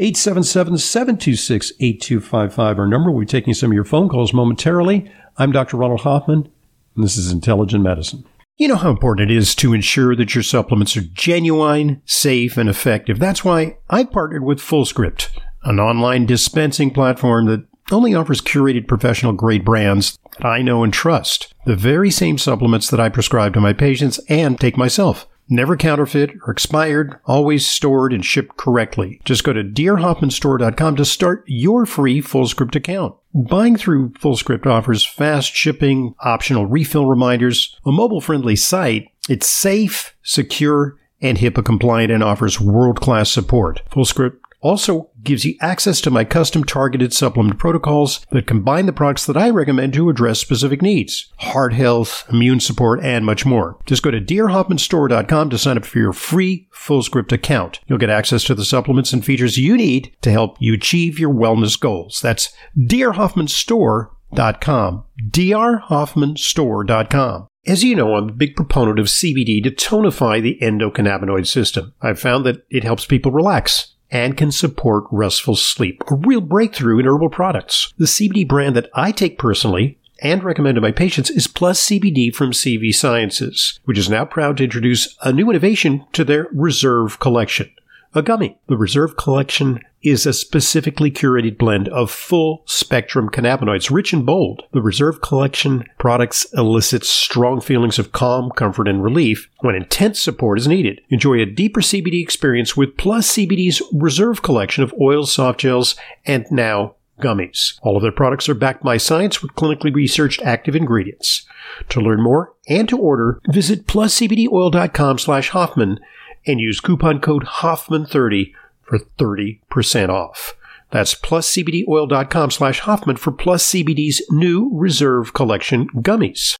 877-726-8255, 0.00 2.78
our 2.78 2.86
number. 2.86 3.10
We'll 3.10 3.20
be 3.20 3.26
taking 3.26 3.52
some 3.54 3.70
of 3.70 3.74
your 3.74 3.84
phone 3.84 4.08
calls 4.08 4.32
momentarily. 4.32 5.10
I'm 5.36 5.52
Dr. 5.52 5.76
Ronald 5.76 6.00
Hoffman, 6.00 6.48
and 6.94 7.04
this 7.04 7.18
is 7.18 7.30
Intelligent 7.30 7.82
Medicine. 7.82 8.24
You 8.56 8.68
know 8.68 8.76
how 8.76 8.90
important 8.90 9.30
it 9.30 9.36
is 9.36 9.54
to 9.56 9.74
ensure 9.74 10.16
that 10.16 10.34
your 10.34 10.42
supplements 10.42 10.96
are 10.96 11.02
genuine, 11.02 12.00
safe, 12.04 12.56
and 12.56 12.68
effective. 12.68 13.18
That's 13.18 13.44
why 13.44 13.78
I 13.90 14.04
partnered 14.04 14.44
with 14.44 14.60
FullScript, 14.60 15.28
an 15.64 15.80
online 15.80 16.26
dispensing 16.26 16.90
platform 16.90 17.46
that 17.46 17.66
only 17.90 18.14
offers 18.14 18.40
curated 18.40 18.86
professional 18.86 19.32
grade 19.32 19.64
brands 19.64 20.16
that 20.38 20.46
I 20.46 20.62
know 20.62 20.82
and 20.82 20.92
trust. 20.92 21.54
The 21.66 21.76
very 21.76 22.10
same 22.10 22.38
supplements 22.38 22.90
that 22.90 23.00
I 23.00 23.08
prescribe 23.08 23.54
to 23.54 23.60
my 23.60 23.72
patients 23.72 24.18
and 24.28 24.58
take 24.58 24.76
myself. 24.76 25.28
Never 25.48 25.76
counterfeit 25.76 26.30
or 26.46 26.52
expired, 26.52 27.18
always 27.26 27.66
stored 27.66 28.12
and 28.12 28.24
shipped 28.24 28.56
correctly. 28.56 29.20
Just 29.24 29.44
go 29.44 29.52
to 29.52 29.62
drhoffmanstore.com 29.62 30.96
to 30.96 31.04
start 31.04 31.44
your 31.46 31.84
free 31.84 32.22
FullScript 32.22 32.74
account. 32.74 33.14
Buying 33.34 33.76
through 33.76 34.10
FullScript 34.10 34.66
offers 34.66 35.04
fast 35.04 35.54
shipping, 35.54 36.14
optional 36.20 36.66
refill 36.66 37.06
reminders, 37.06 37.76
a 37.84 37.92
mobile-friendly 37.92 38.56
site. 38.56 39.08
It's 39.28 39.48
safe, 39.48 40.16
secure, 40.22 40.96
and 41.20 41.38
HIPAA 41.38 41.64
compliant 41.64 42.12
and 42.12 42.22
offers 42.22 42.60
world-class 42.60 43.30
support. 43.30 43.82
FullScript 43.90 44.38
also 44.62 45.10
gives 45.22 45.44
you 45.44 45.54
access 45.60 46.00
to 46.00 46.10
my 46.10 46.24
custom 46.24 46.64
targeted 46.64 47.12
supplement 47.12 47.58
protocols 47.58 48.24
that 48.30 48.46
combine 48.46 48.86
the 48.86 48.92
products 48.92 49.26
that 49.26 49.36
I 49.36 49.50
recommend 49.50 49.92
to 49.94 50.08
address 50.08 50.38
specific 50.38 50.80
needs 50.80 51.30
heart 51.38 51.74
health, 51.74 52.24
immune 52.32 52.60
support, 52.60 53.00
and 53.02 53.26
much 53.26 53.44
more. 53.44 53.78
Just 53.86 54.02
go 54.02 54.10
to 54.10 54.20
drhoffmanstore.com 54.20 55.50
to 55.50 55.58
sign 55.58 55.76
up 55.76 55.84
for 55.84 55.98
your 55.98 56.12
free 56.12 56.68
FullScript 56.72 57.32
account. 57.32 57.80
You'll 57.86 57.98
get 57.98 58.10
access 58.10 58.44
to 58.44 58.54
the 58.54 58.64
supplements 58.64 59.12
and 59.12 59.24
features 59.24 59.58
you 59.58 59.76
need 59.76 60.16
to 60.22 60.30
help 60.30 60.56
you 60.60 60.74
achieve 60.74 61.18
your 61.18 61.34
wellness 61.34 61.78
goals. 61.78 62.20
That's 62.20 62.52
drhoffmanstore.com. 62.78 65.04
drhoffmanstore.com. 65.30 67.48
As 67.64 67.84
you 67.84 67.94
know, 67.94 68.16
I'm 68.16 68.28
a 68.28 68.32
big 68.32 68.56
proponent 68.56 68.98
of 68.98 69.06
CBD 69.06 69.62
to 69.62 69.70
tonify 69.70 70.42
the 70.42 70.58
endocannabinoid 70.60 71.46
system. 71.46 71.94
I've 72.02 72.18
found 72.18 72.44
that 72.44 72.64
it 72.70 72.82
helps 72.82 73.06
people 73.06 73.30
relax 73.30 73.91
and 74.12 74.36
can 74.36 74.52
support 74.52 75.04
restful 75.10 75.56
sleep, 75.56 76.04
a 76.08 76.14
real 76.14 76.42
breakthrough 76.42 77.00
in 77.00 77.06
herbal 77.06 77.30
products. 77.30 77.92
The 77.96 78.04
CBD 78.04 78.46
brand 78.46 78.76
that 78.76 78.90
I 78.94 79.10
take 79.10 79.38
personally 79.38 79.98
and 80.20 80.44
recommend 80.44 80.76
to 80.76 80.80
my 80.80 80.92
patients 80.92 81.30
is 81.30 81.48
Plus 81.48 81.84
CBD 81.84 82.32
from 82.32 82.52
CV 82.52 82.94
Sciences, 82.94 83.80
which 83.86 83.98
is 83.98 84.08
now 84.08 84.24
proud 84.24 84.58
to 84.58 84.64
introduce 84.64 85.16
a 85.22 85.32
new 85.32 85.50
innovation 85.50 86.04
to 86.12 86.24
their 86.24 86.46
Reserve 86.52 87.18
collection 87.18 87.70
a 88.14 88.22
gummy. 88.22 88.58
The 88.68 88.76
Reserve 88.76 89.16
Collection 89.16 89.80
is 90.02 90.26
a 90.26 90.32
specifically 90.32 91.10
curated 91.10 91.56
blend 91.56 91.88
of 91.88 92.10
full 92.10 92.62
spectrum 92.66 93.28
cannabinoids, 93.30 93.90
rich 93.90 94.12
and 94.12 94.26
bold. 94.26 94.64
The 94.72 94.82
Reserve 94.82 95.20
Collection 95.20 95.84
products 95.98 96.46
elicit 96.54 97.04
strong 97.04 97.60
feelings 97.60 97.98
of 97.98 98.12
calm, 98.12 98.50
comfort, 98.50 98.88
and 98.88 99.02
relief 99.02 99.48
when 99.60 99.74
intense 99.74 100.20
support 100.20 100.58
is 100.58 100.68
needed. 100.68 101.00
Enjoy 101.10 101.40
a 101.40 101.46
deeper 101.46 101.80
CBD 101.80 102.20
experience 102.22 102.76
with 102.76 102.96
Plus 102.96 103.30
CBD's 103.32 103.82
Reserve 103.92 104.42
Collection 104.42 104.82
of 104.82 104.94
oils, 105.00 105.32
soft 105.32 105.60
gels, 105.60 105.94
and 106.26 106.46
now 106.50 106.96
gummies. 107.20 107.78
All 107.82 107.96
of 107.96 108.02
their 108.02 108.12
products 108.12 108.48
are 108.48 108.54
backed 108.54 108.82
by 108.82 108.96
science 108.96 109.40
with 109.40 109.52
clinically 109.52 109.94
researched 109.94 110.42
active 110.42 110.74
ingredients. 110.74 111.46
To 111.90 112.00
learn 112.00 112.22
more 112.22 112.54
and 112.68 112.88
to 112.88 112.98
order, 112.98 113.40
visit 113.48 113.86
pluscbdoil.com 113.86 115.18
slash 115.18 115.50
Hoffman 115.50 116.00
and 116.46 116.60
use 116.60 116.80
coupon 116.80 117.20
code 117.20 117.44
Hoffman30 117.44 118.52
for 118.82 118.98
30% 118.98 120.08
off. 120.08 120.54
That's 120.90 121.14
pluscbdoil.com 121.14 122.50
slash 122.50 122.80
Hoffman 122.80 123.16
for 123.16 123.30
Plus 123.32 123.72
CBD's 123.72 124.20
new 124.30 124.68
Reserve 124.74 125.32
Collection 125.32 125.88
gummies. 125.88 126.56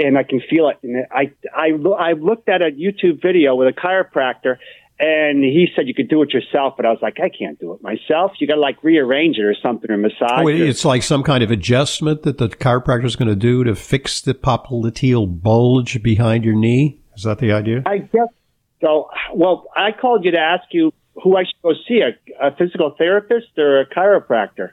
and 0.00 0.18
I 0.18 0.22
can 0.22 0.40
feel 0.40 0.68
it. 0.68 0.78
And 0.82 1.06
I, 1.12 1.32
I, 1.54 1.70
I 1.98 2.12
looked 2.12 2.48
at 2.48 2.62
a 2.62 2.70
YouTube 2.70 3.22
video 3.22 3.54
with 3.54 3.68
a 3.68 3.72
chiropractor 3.72 4.56
and 4.98 5.42
he 5.42 5.68
said 5.74 5.88
you 5.88 5.94
could 5.94 6.08
do 6.08 6.22
it 6.22 6.32
yourself, 6.34 6.74
but 6.76 6.84
I 6.84 6.90
was 6.90 6.98
like, 7.00 7.18
I 7.20 7.30
can't 7.30 7.58
do 7.58 7.72
it 7.72 7.82
myself. 7.82 8.32
You 8.38 8.46
got 8.46 8.56
to 8.56 8.60
like 8.60 8.82
rearrange 8.84 9.38
it 9.38 9.44
or 9.44 9.54
something 9.62 9.90
or 9.90 9.96
massage. 9.96 10.42
Oh, 10.44 10.48
it's 10.48 10.84
like 10.84 11.02
some 11.02 11.22
kind 11.22 11.42
of 11.42 11.50
adjustment 11.50 12.22
that 12.24 12.38
the 12.38 12.48
chiropractor 12.48 13.06
is 13.06 13.16
going 13.16 13.28
to 13.28 13.36
do 13.36 13.64
to 13.64 13.74
fix 13.74 14.20
the 14.20 14.34
popliteal 14.34 15.42
bulge 15.42 16.02
behind 16.02 16.44
your 16.44 16.54
knee. 16.54 17.00
Is 17.16 17.22
that 17.22 17.38
the 17.38 17.52
idea? 17.52 17.82
I 17.86 17.98
guess 17.98 18.28
so. 18.82 19.08
Well, 19.34 19.68
I 19.74 19.92
called 19.92 20.24
you 20.24 20.32
to 20.32 20.38
ask 20.38 20.64
you 20.72 20.92
who 21.22 21.36
I 21.36 21.44
should 21.44 21.62
go 21.62 21.72
see 21.88 22.00
a, 22.00 22.46
a 22.46 22.54
physical 22.56 22.94
therapist 22.96 23.58
or 23.58 23.80
a 23.80 23.86
chiropractor. 23.86 24.72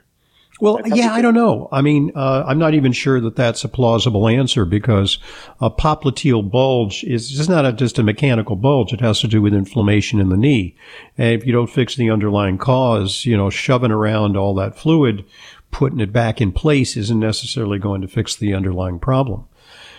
Well, 0.60 0.80
yeah, 0.86 1.12
I 1.12 1.22
don't 1.22 1.34
know. 1.34 1.68
I 1.70 1.82
mean, 1.82 2.10
uh, 2.16 2.44
I'm 2.46 2.58
not 2.58 2.74
even 2.74 2.92
sure 2.92 3.20
that 3.20 3.36
that's 3.36 3.62
a 3.62 3.68
plausible 3.68 4.26
answer 4.26 4.64
because 4.64 5.18
a 5.60 5.70
popliteal 5.70 6.50
bulge 6.50 7.04
is 7.04 7.30
just 7.30 7.48
not 7.48 7.64
a, 7.64 7.72
just 7.72 7.98
a 7.98 8.02
mechanical 8.02 8.56
bulge. 8.56 8.92
It 8.92 9.00
has 9.00 9.20
to 9.20 9.28
do 9.28 9.40
with 9.40 9.54
inflammation 9.54 10.18
in 10.18 10.30
the 10.30 10.36
knee. 10.36 10.76
And 11.16 11.40
if 11.40 11.46
you 11.46 11.52
don't 11.52 11.70
fix 11.70 11.94
the 11.94 12.10
underlying 12.10 12.58
cause, 12.58 13.24
you 13.24 13.36
know, 13.36 13.50
shoving 13.50 13.92
around 13.92 14.36
all 14.36 14.54
that 14.56 14.76
fluid 14.76 15.24
putting 15.70 16.00
it 16.00 16.12
back 16.12 16.40
in 16.40 16.52
place 16.52 16.96
isn't 16.96 17.20
necessarily 17.20 17.78
going 17.78 18.00
to 18.00 18.08
fix 18.08 18.36
the 18.36 18.54
underlying 18.54 18.98
problem. 18.98 19.44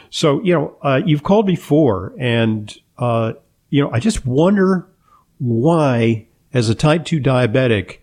So, 0.09 0.41
you 0.43 0.53
know, 0.53 0.77
uh, 0.81 1.01
you've 1.05 1.23
called 1.23 1.45
before 1.45 2.13
and, 2.19 2.75
uh, 2.97 3.33
you 3.69 3.83
know, 3.83 3.91
I 3.91 3.99
just 3.99 4.25
wonder 4.25 4.87
why, 5.37 6.27
as 6.53 6.69
a 6.69 6.75
type 6.75 7.05
2 7.05 7.19
diabetic, 7.19 7.99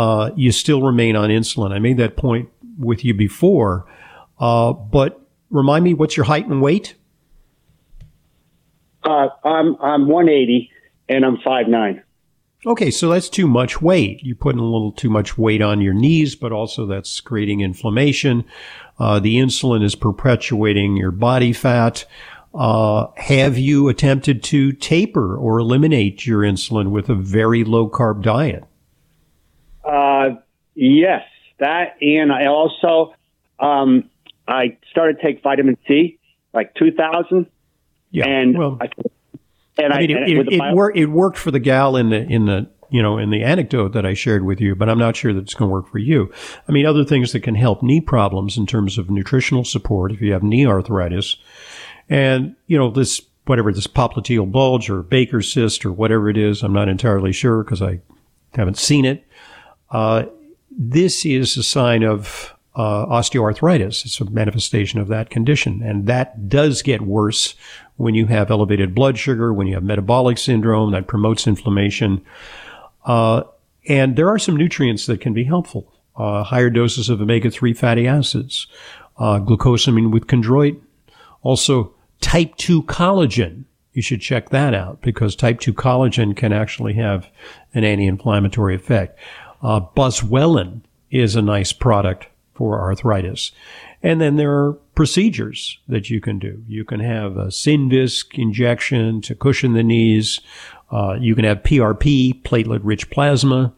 uh, 0.00 0.30
you 0.34 0.50
still 0.50 0.80
remain 0.80 1.14
on 1.14 1.28
insulin. 1.28 1.72
I 1.72 1.78
made 1.78 1.98
that 1.98 2.16
point 2.16 2.48
with 2.78 3.04
you 3.04 3.12
before, 3.12 3.84
uh, 4.38 4.72
but 4.72 5.20
remind 5.50 5.84
me, 5.84 5.92
what's 5.92 6.16
your 6.16 6.24
height 6.24 6.46
and 6.46 6.62
weight? 6.62 6.94
Uh, 9.04 9.28
I'm 9.44 9.76
I'm 9.76 10.08
180 10.08 10.70
and 11.10 11.26
I'm 11.26 11.36
5'9". 11.36 12.02
Okay, 12.64 12.90
so 12.90 13.10
that's 13.10 13.28
too 13.28 13.46
much 13.46 13.82
weight. 13.82 14.20
You're 14.22 14.36
putting 14.36 14.60
a 14.60 14.64
little 14.64 14.92
too 14.92 15.10
much 15.10 15.36
weight 15.36 15.60
on 15.60 15.82
your 15.82 15.92
knees, 15.92 16.34
but 16.34 16.50
also 16.50 16.86
that's 16.86 17.20
creating 17.20 17.60
inflammation. 17.60 18.46
Uh, 18.98 19.20
the 19.20 19.36
insulin 19.36 19.84
is 19.84 19.94
perpetuating 19.94 20.96
your 20.96 21.10
body 21.10 21.52
fat. 21.52 22.06
Uh, 22.54 23.08
have 23.18 23.58
you 23.58 23.88
attempted 23.88 24.42
to 24.44 24.72
taper 24.72 25.36
or 25.36 25.58
eliminate 25.58 26.26
your 26.26 26.40
insulin 26.40 26.90
with 26.90 27.10
a 27.10 27.14
very 27.14 27.64
low 27.64 27.88
carb 27.88 28.22
diet? 28.22 28.64
Uh, 29.84 30.40
yes, 30.74 31.22
that, 31.58 31.96
and 32.00 32.32
I 32.32 32.46
also 32.46 33.14
um, 33.58 34.10
I 34.48 34.78
started 34.90 35.20
to 35.20 35.22
take 35.22 35.42
vitamin 35.42 35.76
C, 35.86 36.18
like 36.52 36.74
2000. 36.74 37.46
Yeah, 38.12 38.26
and 38.26 38.58
well, 38.58 38.78
I, 38.80 38.88
and 39.78 39.92
I 39.92 40.00
mean, 40.00 40.10
it, 40.10 40.28
it, 40.28 40.52
it, 40.54 40.74
wor- 40.74 40.96
it 40.96 41.06
worked 41.06 41.38
for 41.38 41.50
the 41.50 41.60
gal 41.60 41.96
in 41.96 42.10
the 42.10 42.20
in 42.22 42.46
the 42.46 42.68
you 42.90 43.00
know 43.02 43.18
in 43.18 43.30
the 43.30 43.44
anecdote 43.44 43.92
that 43.92 44.04
I 44.04 44.14
shared 44.14 44.44
with 44.44 44.60
you, 44.60 44.74
but 44.74 44.88
I'm 44.88 44.98
not 44.98 45.14
sure 45.14 45.32
that 45.32 45.40
it's 45.40 45.54
going 45.54 45.68
to 45.68 45.72
work 45.72 45.88
for 45.88 45.98
you. 45.98 46.32
I 46.68 46.72
mean, 46.72 46.86
other 46.86 47.04
things 47.04 47.32
that 47.32 47.40
can 47.40 47.54
help 47.54 47.82
knee 47.82 48.00
problems 48.00 48.56
in 48.56 48.66
terms 48.66 48.98
of 48.98 49.10
nutritional 49.10 49.64
support 49.64 50.10
if 50.10 50.20
you 50.20 50.32
have 50.32 50.42
knee 50.42 50.66
arthritis, 50.66 51.36
and 52.08 52.56
you 52.66 52.76
know 52.76 52.90
this 52.90 53.20
whatever 53.46 53.72
this 53.72 53.86
popliteal 53.86 54.50
bulge 54.50 54.90
or 54.90 55.02
Baker's 55.02 55.52
cyst 55.52 55.84
or 55.84 55.92
whatever 55.92 56.28
it 56.28 56.36
is, 56.36 56.62
I'm 56.62 56.72
not 56.72 56.88
entirely 56.88 57.32
sure 57.32 57.62
because 57.62 57.82
I 57.82 58.00
haven't 58.54 58.78
seen 58.78 59.04
it. 59.04 59.24
Uh, 59.90 60.24
this 60.70 61.26
is 61.26 61.56
a 61.56 61.62
sign 61.62 62.02
of 62.02 62.54
uh, 62.76 63.06
osteoarthritis. 63.06 64.04
It's 64.04 64.20
a 64.20 64.30
manifestation 64.30 65.00
of 65.00 65.08
that 65.08 65.30
condition. 65.30 65.82
And 65.82 66.06
that 66.06 66.48
does 66.48 66.82
get 66.82 67.02
worse 67.02 67.54
when 67.96 68.14
you 68.14 68.26
have 68.26 68.50
elevated 68.50 68.94
blood 68.94 69.18
sugar, 69.18 69.52
when 69.52 69.66
you 69.66 69.74
have 69.74 69.82
metabolic 69.82 70.38
syndrome 70.38 70.92
that 70.92 71.06
promotes 71.06 71.46
inflammation. 71.46 72.24
Uh, 73.04 73.42
and 73.88 74.16
there 74.16 74.28
are 74.28 74.38
some 74.38 74.56
nutrients 74.56 75.06
that 75.06 75.20
can 75.20 75.34
be 75.34 75.44
helpful. 75.44 75.92
Uh, 76.16 76.42
higher 76.42 76.70
doses 76.70 77.08
of 77.08 77.20
omega-3 77.20 77.76
fatty 77.76 78.06
acids, 78.06 78.66
uh, 79.18 79.38
glucosamine 79.40 80.10
with 80.10 80.26
chondroitin, 80.26 80.80
also 81.42 81.94
type 82.20 82.54
2 82.56 82.82
collagen. 82.84 83.64
You 83.92 84.02
should 84.02 84.20
check 84.20 84.50
that 84.50 84.74
out 84.74 85.00
because 85.02 85.34
type 85.34 85.60
2 85.60 85.72
collagen 85.74 86.36
can 86.36 86.52
actually 86.52 86.94
have 86.94 87.28
an 87.74 87.84
anti-inflammatory 87.84 88.74
effect. 88.74 89.18
Uh, 89.62 89.80
is 91.10 91.36
a 91.36 91.42
nice 91.42 91.72
product 91.72 92.26
for 92.54 92.80
arthritis. 92.80 93.52
And 94.02 94.20
then 94.20 94.36
there 94.36 94.52
are 94.52 94.72
procedures 94.94 95.78
that 95.88 96.08
you 96.08 96.20
can 96.20 96.38
do. 96.38 96.62
You 96.68 96.84
can 96.84 97.00
have 97.00 97.36
a 97.36 97.46
Synvisc 97.46 98.38
injection 98.38 99.20
to 99.22 99.34
cushion 99.34 99.72
the 99.72 99.82
knees. 99.82 100.40
Uh, 100.90 101.16
you 101.18 101.34
can 101.34 101.44
have 101.44 101.62
PRP, 101.62 102.42
platelet 102.42 102.80
rich 102.82 103.10
plasma, 103.10 103.72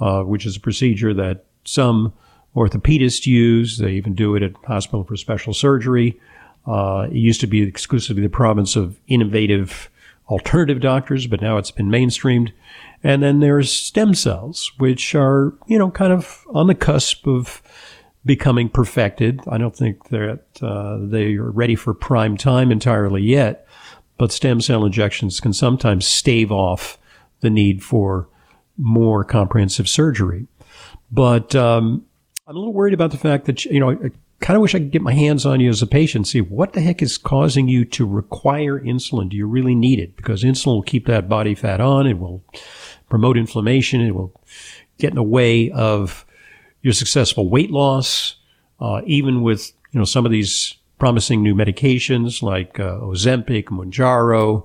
uh, 0.00 0.22
which 0.22 0.46
is 0.46 0.56
a 0.56 0.60
procedure 0.60 1.14
that 1.14 1.44
some 1.64 2.12
orthopedists 2.54 3.26
use. 3.26 3.78
They 3.78 3.92
even 3.92 4.14
do 4.14 4.34
it 4.34 4.42
at 4.42 4.52
hospital 4.66 5.04
for 5.04 5.16
special 5.16 5.54
surgery. 5.54 6.20
Uh, 6.66 7.08
it 7.10 7.16
used 7.16 7.40
to 7.40 7.46
be 7.46 7.62
exclusively 7.62 8.22
the 8.22 8.28
province 8.28 8.76
of 8.76 8.98
innovative 9.08 9.90
alternative 10.28 10.80
doctors, 10.80 11.26
but 11.26 11.40
now 11.40 11.56
it's 11.58 11.70
been 11.70 11.88
mainstreamed. 11.88 12.52
And 13.02 13.22
then 13.22 13.40
there's 13.40 13.72
stem 13.72 14.14
cells, 14.14 14.72
which 14.78 15.14
are, 15.14 15.54
you 15.66 15.78
know, 15.78 15.90
kind 15.90 16.12
of 16.12 16.44
on 16.50 16.68
the 16.68 16.74
cusp 16.74 17.26
of 17.26 17.62
becoming 18.24 18.68
perfected. 18.68 19.40
I 19.48 19.58
don't 19.58 19.74
think 19.74 20.08
that 20.10 20.44
uh, 20.62 20.98
they 21.00 21.34
are 21.34 21.50
ready 21.50 21.74
for 21.74 21.92
prime 21.92 22.36
time 22.36 22.70
entirely 22.70 23.22
yet, 23.22 23.66
but 24.18 24.30
stem 24.30 24.60
cell 24.60 24.84
injections 24.84 25.40
can 25.40 25.52
sometimes 25.52 26.06
stave 26.06 26.52
off 26.52 26.98
the 27.40 27.50
need 27.50 27.82
for 27.82 28.28
more 28.78 29.24
comprehensive 29.24 29.88
surgery. 29.88 30.46
But 31.10 31.54
um, 31.56 32.06
I'm 32.46 32.54
a 32.54 32.58
little 32.58 32.72
worried 32.72 32.94
about 32.94 33.10
the 33.10 33.18
fact 33.18 33.46
that, 33.46 33.64
you 33.64 33.80
know, 33.80 33.98
kind 34.42 34.56
of 34.56 34.60
wish 34.60 34.74
I 34.74 34.78
could 34.78 34.90
get 34.90 35.02
my 35.02 35.14
hands 35.14 35.46
on 35.46 35.60
you 35.60 35.70
as 35.70 35.82
a 35.82 35.86
patient, 35.86 36.26
see 36.26 36.40
what 36.40 36.72
the 36.72 36.80
heck 36.80 37.00
is 37.00 37.16
causing 37.16 37.68
you 37.68 37.84
to 37.86 38.04
require 38.04 38.78
insulin. 38.80 39.30
Do 39.30 39.36
you 39.36 39.46
really 39.46 39.74
need 39.74 40.00
it? 40.00 40.16
Because 40.16 40.42
insulin 40.42 40.74
will 40.74 40.82
keep 40.82 41.06
that 41.06 41.28
body 41.28 41.54
fat 41.54 41.80
on. 41.80 42.06
It 42.06 42.18
will 42.18 42.44
promote 43.08 43.38
inflammation. 43.38 44.00
It 44.00 44.14
will 44.14 44.38
get 44.98 45.10
in 45.10 45.16
the 45.16 45.22
way 45.22 45.70
of 45.70 46.26
your 46.82 46.92
successful 46.92 47.48
weight 47.48 47.70
loss, 47.70 48.36
uh, 48.80 49.00
even 49.06 49.42
with 49.42 49.72
you 49.92 49.98
know 49.98 50.04
some 50.04 50.26
of 50.26 50.32
these 50.32 50.74
promising 50.98 51.42
new 51.42 51.54
medications 51.54 52.42
like 52.42 52.80
uh, 52.80 52.98
Ozempic, 52.98 53.66
Mounjaro, 53.66 54.64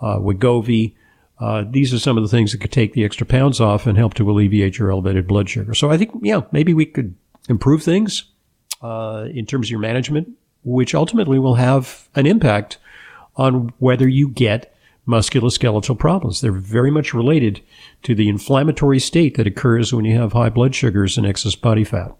uh, 0.00 0.16
Wegovy. 0.16 0.94
Uh, 1.38 1.64
these 1.68 1.92
are 1.94 1.98
some 1.98 2.16
of 2.16 2.22
the 2.22 2.28
things 2.28 2.52
that 2.52 2.60
could 2.60 2.72
take 2.72 2.92
the 2.94 3.04
extra 3.04 3.26
pounds 3.26 3.60
off 3.60 3.86
and 3.86 3.96
help 3.96 4.14
to 4.14 4.30
alleviate 4.30 4.78
your 4.78 4.90
elevated 4.90 5.26
blood 5.26 5.48
sugar. 5.48 5.74
So 5.74 5.90
I 5.90 5.96
think, 5.96 6.10
yeah, 6.22 6.42
maybe 6.52 6.74
we 6.74 6.84
could 6.84 7.14
improve 7.48 7.82
things 7.82 8.24
uh, 8.82 9.26
in 9.32 9.46
terms 9.46 9.66
of 9.66 9.70
your 9.70 9.80
management, 9.80 10.28
which 10.64 10.94
ultimately 10.94 11.38
will 11.38 11.54
have 11.54 12.08
an 12.14 12.26
impact 12.26 12.78
on 13.36 13.72
whether 13.78 14.08
you 14.08 14.28
get 14.28 14.74
musculoskeletal 15.08 15.98
problems. 15.98 16.40
They're 16.40 16.52
very 16.52 16.90
much 16.90 17.14
related 17.14 17.62
to 18.02 18.14
the 18.14 18.28
inflammatory 18.28 18.98
state 18.98 19.36
that 19.36 19.46
occurs 19.46 19.92
when 19.92 20.04
you 20.04 20.18
have 20.18 20.32
high 20.32 20.50
blood 20.50 20.74
sugars 20.74 21.18
and 21.18 21.26
excess 21.26 21.54
body 21.54 21.84
fat. 21.84 22.12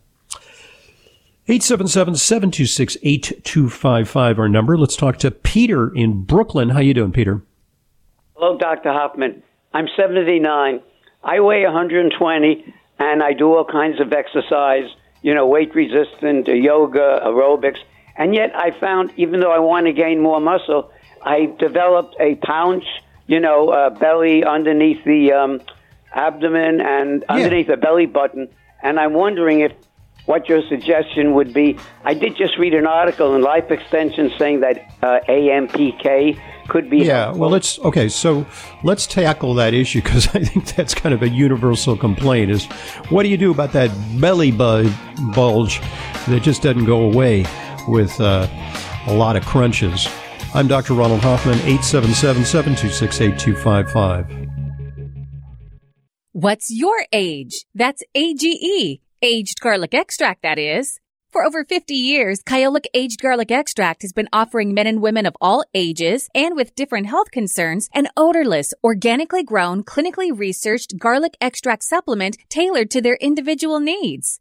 877-726-8255 1.49 4.38
our 4.38 4.49
number. 4.49 4.79
Let's 4.79 4.96
talk 4.96 5.18
to 5.18 5.31
Peter 5.31 5.94
in 5.94 6.23
Brooklyn. 6.23 6.70
How 6.70 6.81
you 6.81 6.94
doing, 6.94 7.12
Peter? 7.12 7.42
Hello, 8.37 8.57
Dr. 8.57 8.92
Hoffman. 8.92 9.42
I'm 9.73 9.87
79. 9.96 10.81
I 11.23 11.40
weigh 11.40 11.64
120 11.64 12.75
and 12.99 13.23
I 13.23 13.33
do 13.33 13.55
all 13.55 13.64
kinds 13.64 14.01
of 14.01 14.12
exercise, 14.12 14.88
you 15.23 15.35
know, 15.35 15.47
weight 15.47 15.75
resistant, 15.75 16.49
yoga, 16.49 17.21
aerobics. 17.25 17.79
And 18.17 18.35
yet 18.35 18.55
I 18.55 18.71
found, 18.79 19.13
even 19.17 19.41
though 19.41 19.53
I 19.53 19.59
want 19.59 19.87
to 19.87 19.93
gain 19.93 20.21
more 20.21 20.41
muscle, 20.41 20.91
I 21.23 21.53
developed 21.59 22.17
a 22.19 22.35
pouch, 22.37 22.85
you 23.27 23.41
know, 23.41 23.71
uh, 23.71 23.91
belly 23.91 24.45
underneath 24.45 25.05
the 25.05 25.33
um, 25.33 25.61
abdomen 26.13 26.81
and 26.81 27.25
underneath 27.29 27.69
the 27.69 27.77
belly 27.77 28.07
button. 28.07 28.49
And 28.83 28.99
I'm 28.99 29.13
wondering 29.13 29.61
if 29.61 29.73
what 30.31 30.49
your 30.49 30.62
suggestion 30.69 31.35
would 31.35 31.53
be. 31.53 31.77
I 32.05 32.14
did 32.14 32.37
just 32.37 32.57
read 32.57 32.73
an 32.73 32.87
article 32.87 33.35
in 33.35 33.43
Life 33.43 33.73
Extension 33.73 34.31
saying 34.38 34.61
that 34.61 34.88
uh, 35.03 35.19
AMPK 35.29 36.40
could 36.69 36.88
be. 36.88 36.99
Yeah, 36.99 37.33
well, 37.33 37.51
let's 37.51 37.81
okay. 37.81 38.09
So 38.09 38.47
let's 38.85 39.09
tackle 39.09 39.55
that 39.55 39.75
issue 39.75 40.01
because 40.01 40.29
I 40.35 40.45
think 40.45 40.77
that's 40.77 40.95
kind 40.95 41.12
of 41.12 41.23
a 41.23 41.29
universal 41.29 41.97
complaint. 41.97 42.53
Is 42.53 42.66
what 43.09 43.25
do 43.25 43.29
you 43.29 43.37
do 43.37 43.51
about 43.51 43.73
that 43.73 43.90
belly 44.21 44.53
bu- 44.53 44.93
bulge 45.35 45.81
that 46.29 46.43
just 46.45 46.62
doesn't 46.62 46.85
go 46.85 47.01
away 47.01 47.45
with 47.88 48.21
uh, 48.21 48.47
a 49.09 49.14
lot 49.14 49.35
of 49.35 49.45
crunches? 49.45 50.09
I'm 50.55 50.69
Dr. 50.69 50.95
Ronald 50.95 51.23
Hoffman, 51.23 51.59
877 51.59 52.45
726 52.45 53.21
8255. 53.21 54.49
What's 56.33 56.71
your 56.71 57.05
age? 57.12 57.64
That's 57.75 58.05
AGE. 58.14 59.01
Aged 59.23 59.61
garlic 59.61 59.93
extract, 59.93 60.41
that 60.45 60.59
is. 60.59 60.99
For 61.31 61.45
over 61.45 61.63
50 61.63 61.93
years, 61.93 62.43
Kyolic 62.43 62.87
Aged 62.95 63.21
Garlic 63.21 63.51
Extract 63.51 64.01
has 64.01 64.15
been 64.15 64.31
offering 64.33 64.73
men 64.73 64.87
and 64.87 65.03
women 65.03 65.27
of 65.27 65.37
all 65.43 65.63
ages 65.75 66.31
and 66.35 66.57
with 66.57 66.75
different 66.75 67.07
health 67.07 67.31
concerns 67.31 67.91
an 67.93 68.09
odorless, 68.17 68.73
organically 68.83 69.43
grown, 69.43 69.85
clinically 69.85 70.37
researched 70.37 70.99
garlic 70.99 71.37
extract 71.39 71.85
supplement 71.85 72.39
tailored 72.49 72.91
to 72.93 73.03
their 73.03 73.17
individual 73.21 73.79
needs. 73.79 74.41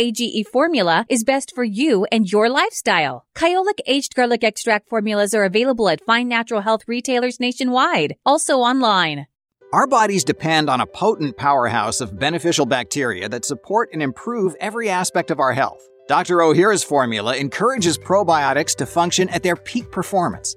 AGE 0.00 0.46
formula 0.50 1.04
is 1.10 1.24
best 1.24 1.54
for 1.54 1.62
you 1.62 2.06
and 2.10 2.32
your 2.32 2.48
lifestyle. 2.48 3.26
Kyolic 3.36 3.80
aged 3.86 4.14
garlic 4.14 4.42
extract 4.42 4.88
formulas 4.88 5.34
are 5.34 5.44
available 5.44 5.90
at 5.90 6.02
fine 6.06 6.26
natural 6.26 6.62
health 6.62 6.84
retailers 6.86 7.38
nationwide, 7.38 8.16
also 8.24 8.60
online. 8.60 9.26
Our 9.74 9.86
bodies 9.86 10.24
depend 10.24 10.70
on 10.70 10.80
a 10.80 10.86
potent 10.86 11.36
powerhouse 11.36 12.00
of 12.00 12.18
beneficial 12.18 12.64
bacteria 12.64 13.28
that 13.28 13.44
support 13.44 13.90
and 13.92 14.02
improve 14.02 14.56
every 14.58 14.88
aspect 14.88 15.30
of 15.30 15.38
our 15.38 15.52
health. 15.52 15.86
Dr. 16.08 16.38
Ohhira's 16.38 16.82
formula 16.82 17.36
encourages 17.36 17.98
probiotics 17.98 18.74
to 18.76 18.86
function 18.86 19.28
at 19.28 19.42
their 19.42 19.54
peak 19.54 19.92
performance. 19.92 20.56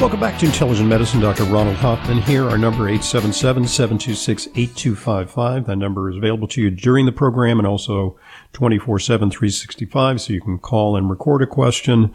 Welcome 0.00 0.18
back 0.18 0.38
to 0.38 0.46
Intelligent 0.46 0.88
Medicine. 0.88 1.20
Dr. 1.20 1.44
Ronald 1.44 1.76
Hoffman 1.76 2.22
here. 2.22 2.48
Our 2.48 2.56
number 2.56 2.84
877-726-8255. 2.84 5.66
That 5.66 5.76
number 5.76 6.08
is 6.08 6.16
available 6.16 6.48
to 6.48 6.62
you 6.62 6.70
during 6.70 7.04
the 7.04 7.12
program 7.12 7.58
and 7.58 7.66
also 7.66 8.18
24-7, 8.54 9.06
365, 9.06 10.22
so 10.22 10.32
you 10.32 10.40
can 10.40 10.58
call 10.58 10.96
and 10.96 11.10
record 11.10 11.42
a 11.42 11.46
question. 11.46 12.14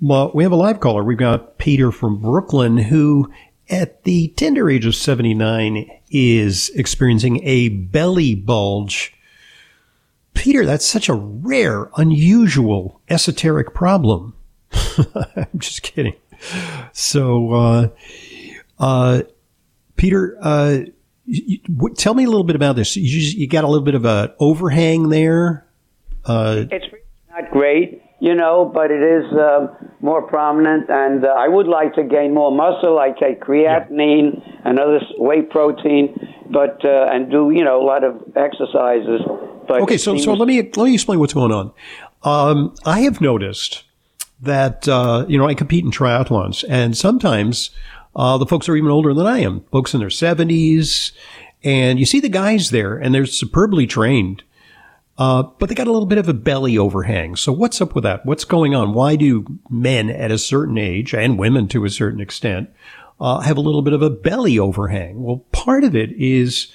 Well, 0.00 0.32
we 0.34 0.42
have 0.42 0.52
a 0.52 0.56
live 0.56 0.80
caller. 0.80 1.04
We've 1.04 1.18
got 1.18 1.58
Peter 1.58 1.92
from 1.92 2.22
Brooklyn 2.22 2.78
who 2.78 3.30
at 3.68 4.04
the 4.04 4.28
tender 4.28 4.70
age 4.70 4.86
of 4.86 4.94
79 4.94 5.86
is 6.10 6.70
experiencing 6.70 7.44
a 7.44 7.68
belly 7.68 8.36
bulge. 8.36 9.12
Peter, 10.32 10.64
that's 10.64 10.86
such 10.86 11.10
a 11.10 11.14
rare, 11.14 11.90
unusual, 11.98 13.02
esoteric 13.10 13.74
problem. 13.74 14.32
I'm 14.72 15.58
just 15.58 15.82
kidding. 15.82 16.14
So, 16.92 17.52
uh, 17.52 17.88
uh, 18.78 19.22
Peter, 19.96 20.36
uh, 20.40 20.78
you, 21.24 21.58
w- 21.74 21.94
tell 21.94 22.14
me 22.14 22.24
a 22.24 22.28
little 22.28 22.44
bit 22.44 22.56
about 22.56 22.76
this. 22.76 22.96
You, 22.96 23.20
just, 23.20 23.36
you 23.36 23.46
got 23.48 23.64
a 23.64 23.66
little 23.66 23.84
bit 23.84 23.94
of 23.94 24.04
an 24.04 24.30
overhang 24.38 25.08
there. 25.08 25.66
Uh, 26.24 26.64
It's 26.70 26.86
not 27.30 27.50
great, 27.50 28.02
you 28.20 28.34
know, 28.34 28.70
but 28.72 28.90
it 28.90 29.02
is 29.02 29.24
uh, 29.32 29.68
more 30.00 30.22
prominent, 30.22 30.88
and 30.90 31.24
uh, 31.24 31.28
I 31.28 31.48
would 31.48 31.66
like 31.66 31.94
to 31.94 32.02
gain 32.04 32.34
more 32.34 32.50
muscle. 32.50 32.98
I 32.98 33.10
take 33.10 33.40
creatinine 33.40 34.42
and 34.64 34.78
other 34.78 35.00
whey 35.18 35.42
protein, 35.42 36.14
but 36.50 36.84
uh, 36.84 37.08
and 37.12 37.30
do 37.30 37.50
you 37.50 37.64
know 37.64 37.80
a 37.82 37.86
lot 37.86 38.04
of 38.04 38.14
exercises. 38.36 39.20
But 39.66 39.82
okay, 39.82 39.98
so 39.98 40.16
so 40.16 40.32
let 40.34 40.48
me 40.48 40.62
let 40.62 40.84
me 40.84 40.94
explain 40.94 41.18
what's 41.20 41.34
going 41.34 41.52
on. 41.52 41.72
Um, 42.22 42.74
I 42.84 43.00
have 43.00 43.20
noticed 43.20 43.84
that 44.40 44.88
uh, 44.88 45.26
you 45.28 45.38
know 45.38 45.46
I 45.46 45.54
compete 45.54 45.84
in 45.84 45.90
triathlons, 45.90 46.64
and 46.68 46.96
sometimes 46.96 47.70
uh, 48.14 48.38
the 48.38 48.46
folks 48.46 48.68
are 48.68 48.76
even 48.76 48.90
older 48.90 49.14
than 49.14 49.26
I 49.26 49.40
am, 49.40 49.60
folks 49.72 49.94
in 49.94 50.00
their 50.00 50.10
seventies, 50.10 51.12
and 51.64 51.98
you 51.98 52.06
see 52.06 52.20
the 52.20 52.28
guys 52.28 52.70
there, 52.70 52.96
and 52.96 53.14
they're 53.14 53.26
superbly 53.26 53.86
trained, 53.86 54.42
uh, 55.18 55.42
but 55.42 55.68
they 55.68 55.74
got 55.74 55.88
a 55.88 55.92
little 55.92 56.06
bit 56.06 56.18
of 56.18 56.28
a 56.28 56.34
belly 56.34 56.78
overhang. 56.78 57.36
So 57.36 57.52
what's 57.52 57.80
up 57.80 57.94
with 57.94 58.04
that? 58.04 58.24
What's 58.24 58.44
going 58.44 58.74
on? 58.74 58.94
Why 58.94 59.16
do 59.16 59.44
men 59.68 60.10
at 60.10 60.30
a 60.30 60.38
certain 60.38 60.78
age 60.78 61.14
and 61.14 61.38
women 61.38 61.68
to 61.68 61.84
a 61.84 61.90
certain 61.90 62.20
extent 62.20 62.70
uh, 63.20 63.40
have 63.40 63.56
a 63.56 63.62
little 63.62 63.82
bit 63.82 63.94
of 63.94 64.02
a 64.02 64.10
belly 64.10 64.58
overhang? 64.58 65.22
Well, 65.22 65.44
part 65.50 65.82
of 65.82 65.96
it 65.96 66.12
is 66.12 66.72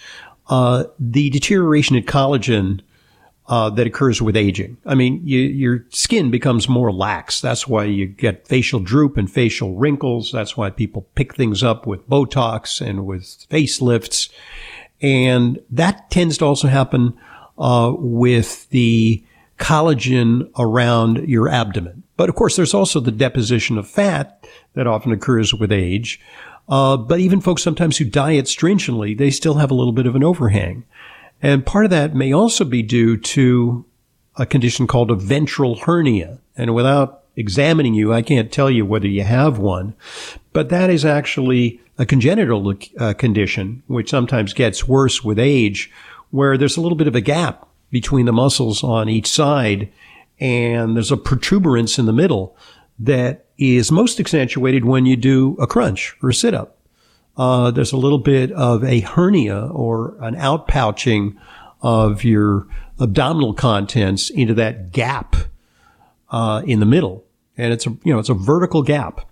uh, 0.47 0.85
the 0.99 1.29
deterioration 1.29 1.95
in 1.95 2.03
collagen 2.03 2.81
uh, 3.47 3.69
that 3.71 3.87
occurs 3.87 4.21
with 4.21 4.37
aging. 4.37 4.77
I 4.85 4.95
mean, 4.95 5.21
you, 5.25 5.39
your 5.39 5.85
skin 5.89 6.31
becomes 6.31 6.69
more 6.69 6.91
lax. 6.91 7.41
That's 7.41 7.67
why 7.67 7.85
you 7.85 8.05
get 8.05 8.47
facial 8.47 8.79
droop 8.79 9.17
and 9.17 9.29
facial 9.29 9.75
wrinkles. 9.75 10.31
That's 10.31 10.55
why 10.55 10.69
people 10.69 11.07
pick 11.15 11.35
things 11.35 11.61
up 11.61 11.85
with 11.85 12.07
Botox 12.09 12.79
and 12.79 13.05
with 13.05 13.23
facelifts. 13.49 14.29
And 15.01 15.59
that 15.69 16.09
tends 16.09 16.37
to 16.37 16.45
also 16.45 16.69
happen 16.69 17.17
uh, 17.57 17.93
with 17.97 18.69
the 18.69 19.23
collagen 19.57 20.49
around 20.57 21.27
your 21.27 21.49
abdomen. 21.49 22.03
But 22.15 22.29
of 22.29 22.35
course, 22.35 22.55
there's 22.55 22.73
also 22.73 22.99
the 22.99 23.11
deposition 23.11 23.77
of 23.77 23.87
fat 23.87 24.45
that 24.73 24.87
often 24.87 25.11
occurs 25.11 25.53
with 25.53 25.71
age. 25.71 26.19
Uh, 26.69 26.95
but 26.95 27.19
even 27.19 27.41
folks 27.41 27.61
sometimes 27.61 27.97
who 27.97 28.05
diet 28.05 28.47
stringently, 28.47 29.13
they 29.13 29.29
still 29.29 29.55
have 29.55 29.71
a 29.71 29.73
little 29.73 29.91
bit 29.91 30.05
of 30.05 30.15
an 30.15 30.23
overhang. 30.23 30.85
And 31.43 31.65
part 31.65 31.85
of 31.85 31.91
that 31.91 32.15
may 32.15 32.33
also 32.33 32.63
be 32.63 32.81
due 32.81 33.17
to 33.17 33.85
a 34.37 34.45
condition 34.45 34.87
called 34.87 35.11
a 35.11 35.15
ventral 35.15 35.75
hernia. 35.75 36.39
And 36.55 36.73
without 36.73 37.23
examining 37.35 37.93
you, 37.93 38.13
I 38.13 38.21
can't 38.21 38.51
tell 38.51 38.71
you 38.71 38.85
whether 38.85 39.07
you 39.07 39.23
have 39.23 39.59
one, 39.59 39.93
but 40.53 40.69
that 40.69 40.89
is 40.89 41.03
actually 41.03 41.81
a 41.97 42.05
congenital 42.05 42.73
uh, 42.97 43.13
condition, 43.13 43.83
which 43.87 44.09
sometimes 44.09 44.53
gets 44.53 44.87
worse 44.87 45.23
with 45.23 45.37
age, 45.37 45.91
where 46.31 46.57
there's 46.57 46.77
a 46.77 46.81
little 46.81 46.97
bit 46.97 47.07
of 47.07 47.15
a 47.15 47.21
gap 47.21 47.67
between 47.91 48.25
the 48.25 48.33
muscles 48.33 48.83
on 48.83 49.09
each 49.09 49.27
side, 49.27 49.91
and 50.39 50.95
there's 50.95 51.11
a 51.11 51.17
protuberance 51.17 51.99
in 51.99 52.05
the 52.05 52.13
middle 52.13 52.57
that 52.97 53.45
is 53.57 53.91
most 53.91 54.19
accentuated 54.19 54.85
when 54.85 55.05
you 55.05 55.15
do 55.15 55.55
a 55.59 55.67
crunch 55.67 56.15
or 56.23 56.29
a 56.29 56.33
sit 56.33 56.53
up. 56.53 56.77
Uh, 57.35 57.71
there's 57.71 57.91
a 57.91 57.97
little 57.97 58.19
bit 58.19 58.51
of 58.51 58.83
a 58.83 58.99
hernia 58.99 59.67
or 59.67 60.15
an 60.21 60.35
outpouching 60.35 61.35
of 61.81 62.23
your 62.23 62.67
abdominal 62.99 63.53
contents 63.53 64.29
into 64.29 64.53
that 64.53 64.91
gap 64.91 65.35
uh, 66.29 66.61
in 66.65 66.79
the 66.79 66.85
middle, 66.85 67.25
and 67.57 67.73
it's 67.73 67.85
a 67.85 67.89
you 68.03 68.13
know 68.13 68.19
it's 68.19 68.29
a 68.29 68.33
vertical 68.33 68.83
gap. 68.83 69.27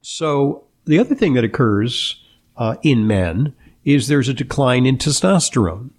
So 0.00 0.64
the 0.86 0.98
other 0.98 1.14
thing 1.14 1.34
that 1.34 1.44
occurs 1.44 2.22
uh, 2.56 2.76
in 2.82 3.06
men 3.06 3.54
is 3.84 4.08
there's 4.08 4.28
a 4.28 4.34
decline 4.34 4.86
in 4.86 4.96
testosterone, 4.96 5.90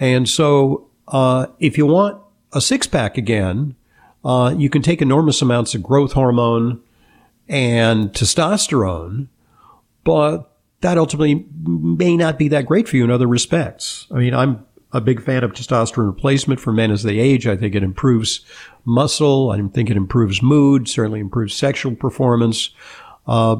and 0.00 0.28
so 0.28 0.88
uh, 1.08 1.46
if 1.58 1.78
you 1.78 1.86
want 1.86 2.20
a 2.52 2.60
six 2.60 2.86
pack 2.86 3.18
again, 3.18 3.76
uh, 4.24 4.54
you 4.56 4.70
can 4.70 4.82
take 4.82 5.00
enormous 5.00 5.42
amounts 5.42 5.74
of 5.74 5.82
growth 5.82 6.12
hormone 6.12 6.82
and 7.48 8.10
testosterone, 8.12 9.28
but 10.06 10.52
that 10.82 10.96
ultimately 10.98 11.44
may 11.64 12.16
not 12.16 12.38
be 12.38 12.46
that 12.46 12.64
great 12.64 12.88
for 12.88 12.96
you 12.96 13.02
in 13.02 13.10
other 13.10 13.26
respects. 13.26 14.06
I 14.12 14.18
mean, 14.18 14.34
I'm 14.34 14.64
a 14.92 15.00
big 15.00 15.20
fan 15.20 15.42
of 15.42 15.52
testosterone 15.52 16.06
replacement 16.06 16.60
for 16.60 16.72
men 16.72 16.92
as 16.92 17.02
they 17.02 17.18
age. 17.18 17.48
I 17.48 17.56
think 17.56 17.74
it 17.74 17.82
improves 17.82 18.46
muscle. 18.84 19.50
I 19.50 19.60
think 19.68 19.90
it 19.90 19.96
improves 19.96 20.40
mood, 20.40 20.86
certainly 20.86 21.18
improves 21.18 21.54
sexual 21.54 21.96
performance. 21.96 22.70
Uh, 23.26 23.56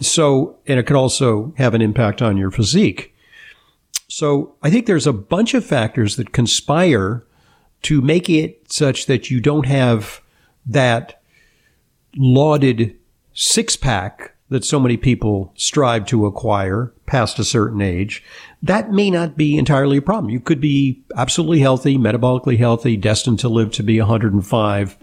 so, 0.00 0.58
and 0.66 0.80
it 0.80 0.86
can 0.86 0.96
also 0.96 1.52
have 1.58 1.74
an 1.74 1.82
impact 1.82 2.22
on 2.22 2.38
your 2.38 2.50
physique. 2.50 3.14
So 4.08 4.54
I 4.62 4.70
think 4.70 4.86
there's 4.86 5.06
a 5.06 5.12
bunch 5.12 5.52
of 5.52 5.66
factors 5.66 6.16
that 6.16 6.32
conspire 6.32 7.26
to 7.82 8.00
make 8.00 8.30
it 8.30 8.72
such 8.72 9.04
that 9.04 9.30
you 9.30 9.38
don't 9.38 9.66
have 9.66 10.22
that 10.64 11.20
lauded 12.16 12.96
six 13.34 13.76
pack 13.76 14.33
that 14.54 14.64
so 14.64 14.78
many 14.78 14.96
people 14.96 15.52
strive 15.56 16.06
to 16.06 16.26
acquire 16.26 16.92
past 17.06 17.38
a 17.40 17.44
certain 17.44 17.82
age, 17.82 18.22
that 18.62 18.92
may 18.92 19.10
not 19.10 19.36
be 19.36 19.58
entirely 19.58 19.96
a 19.96 20.02
problem. 20.02 20.30
You 20.30 20.38
could 20.38 20.60
be 20.60 21.02
absolutely 21.16 21.58
healthy, 21.58 21.98
metabolically 21.98 22.56
healthy, 22.56 22.96
destined 22.96 23.40
to 23.40 23.48
live 23.48 23.72
to 23.72 23.82
be 23.82 23.98
105, 23.98 24.96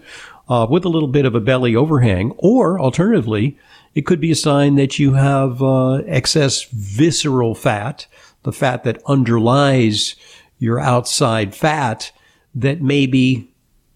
uh, 0.48 0.66
with 0.68 0.84
a 0.86 0.88
little 0.88 1.08
bit 1.08 1.26
of 1.26 1.34
a 1.34 1.40
belly 1.40 1.76
overhang, 1.76 2.32
or 2.38 2.80
alternatively, 2.80 3.58
it 3.94 4.06
could 4.06 4.20
be 4.20 4.30
a 4.30 4.36
sign 4.36 4.74
that 4.76 4.98
you 4.98 5.12
have 5.12 5.62
uh, 5.62 5.96
excess 6.06 6.64
visceral 6.64 7.54
fat, 7.54 8.06
the 8.44 8.52
fat 8.52 8.84
that 8.84 9.02
underlies 9.06 10.16
your 10.58 10.80
outside 10.80 11.54
fat 11.54 12.10
that 12.54 12.80
may 12.80 13.06
be 13.06 13.50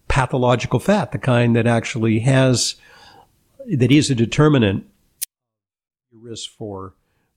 pathological 0.09 0.79
fat, 0.79 1.13
the 1.13 1.19
kind 1.19 1.57
that 1.57 1.67
actually 1.67 2.21
has, 2.21 2.77
that 3.67 3.91
is 3.91 4.11
a 4.11 4.15
determinant 4.15 4.87
risk 6.27 6.51
for 6.51 6.95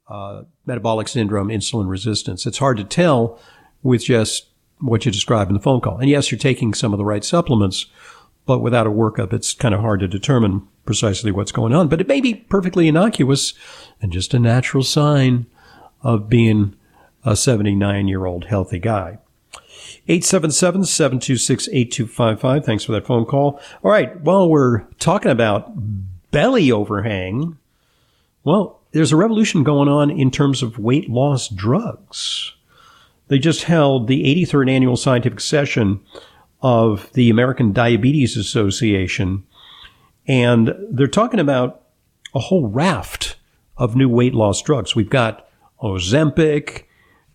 uh, 0.07 0.43
metabolic 0.65 1.07
syndrome, 1.07 1.49
insulin 1.49 1.87
resistance. 1.87 2.45
It's 2.45 2.57
hard 2.57 2.77
to 2.77 2.83
tell 2.83 3.39
with 3.83 4.03
just 4.05 4.47
what 4.79 5.05
you 5.05 5.11
described 5.11 5.49
in 5.49 5.53
the 5.53 5.61
phone 5.61 5.81
call. 5.81 5.97
And 5.99 6.09
yes, 6.09 6.31
you're 6.31 6.39
taking 6.39 6.73
some 6.73 6.93
of 6.93 6.97
the 6.97 7.05
right 7.05 7.23
supplements, 7.23 7.85
but 8.45 8.59
without 8.59 8.87
a 8.87 8.91
workup, 8.91 9.33
it's 9.33 9.53
kind 9.53 9.75
of 9.75 9.81
hard 9.81 9.99
to 9.99 10.07
determine 10.07 10.67
precisely 10.85 11.31
what's 11.31 11.51
going 11.51 11.73
on. 11.73 11.87
But 11.87 12.01
it 12.01 12.07
may 12.07 12.21
be 12.21 12.33
perfectly 12.33 12.87
innocuous 12.87 13.53
and 14.01 14.11
just 14.11 14.33
a 14.33 14.39
natural 14.39 14.83
sign 14.83 15.45
of 16.01 16.29
being 16.29 16.75
a 17.23 17.35
79 17.35 18.07
year 18.07 18.25
old 18.25 18.45
healthy 18.45 18.79
guy. 18.79 19.19
877 20.07 20.85
726 20.85 21.67
8255. 21.71 22.65
Thanks 22.65 22.83
for 22.83 22.93
that 22.93 23.05
phone 23.05 23.25
call. 23.25 23.59
All 23.83 23.91
right. 23.91 24.19
While 24.21 24.49
we're 24.49 24.85
talking 24.97 25.31
about 25.31 25.71
belly 26.31 26.71
overhang, 26.71 27.57
well, 28.43 28.78
there's 28.91 29.11
a 29.11 29.17
revolution 29.17 29.63
going 29.63 29.87
on 29.87 30.09
in 30.09 30.31
terms 30.31 30.63
of 30.63 30.79
weight 30.79 31.09
loss 31.09 31.47
drugs. 31.47 32.53
They 33.27 33.39
just 33.39 33.63
held 33.63 34.07
the 34.07 34.23
83rd 34.23 34.71
annual 34.71 34.97
scientific 34.97 35.39
session 35.39 35.99
of 36.61 37.11
the 37.13 37.29
American 37.29 37.71
Diabetes 37.71 38.35
Association, 38.35 39.43
and 40.27 40.73
they're 40.89 41.07
talking 41.07 41.39
about 41.39 41.83
a 42.33 42.39
whole 42.39 42.67
raft 42.67 43.35
of 43.77 43.95
new 43.95 44.09
weight 44.09 44.33
loss 44.33 44.61
drugs. 44.61 44.95
We've 44.95 45.09
got 45.09 45.47
Ozempic, 45.81 46.83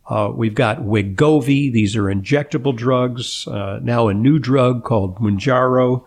uh, 0.06 0.30
we've 0.34 0.54
got 0.54 0.80
Wegovy. 0.80 1.72
These 1.72 1.96
are 1.96 2.04
injectable 2.04 2.76
drugs. 2.76 3.46
Uh, 3.48 3.80
now 3.82 4.08
a 4.08 4.14
new 4.14 4.38
drug 4.38 4.84
called 4.84 5.18
Mounjaro, 5.18 6.04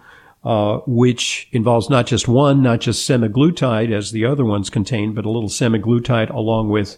uh, 0.47 0.79
which 0.87 1.49
involves 1.51 1.89
not 1.89 2.07
just 2.07 2.25
one, 2.25 2.63
not 2.63 2.79
just 2.79 3.05
semaglutide 3.07 3.91
as 3.91 4.13
the 4.13 4.23
other 4.23 4.45
ones 4.45 4.69
contain, 4.69 5.13
but 5.13 5.25
a 5.25 5.29
little 5.29 5.49
semaglutide 5.49 6.29
along 6.29 6.69
with 6.69 6.97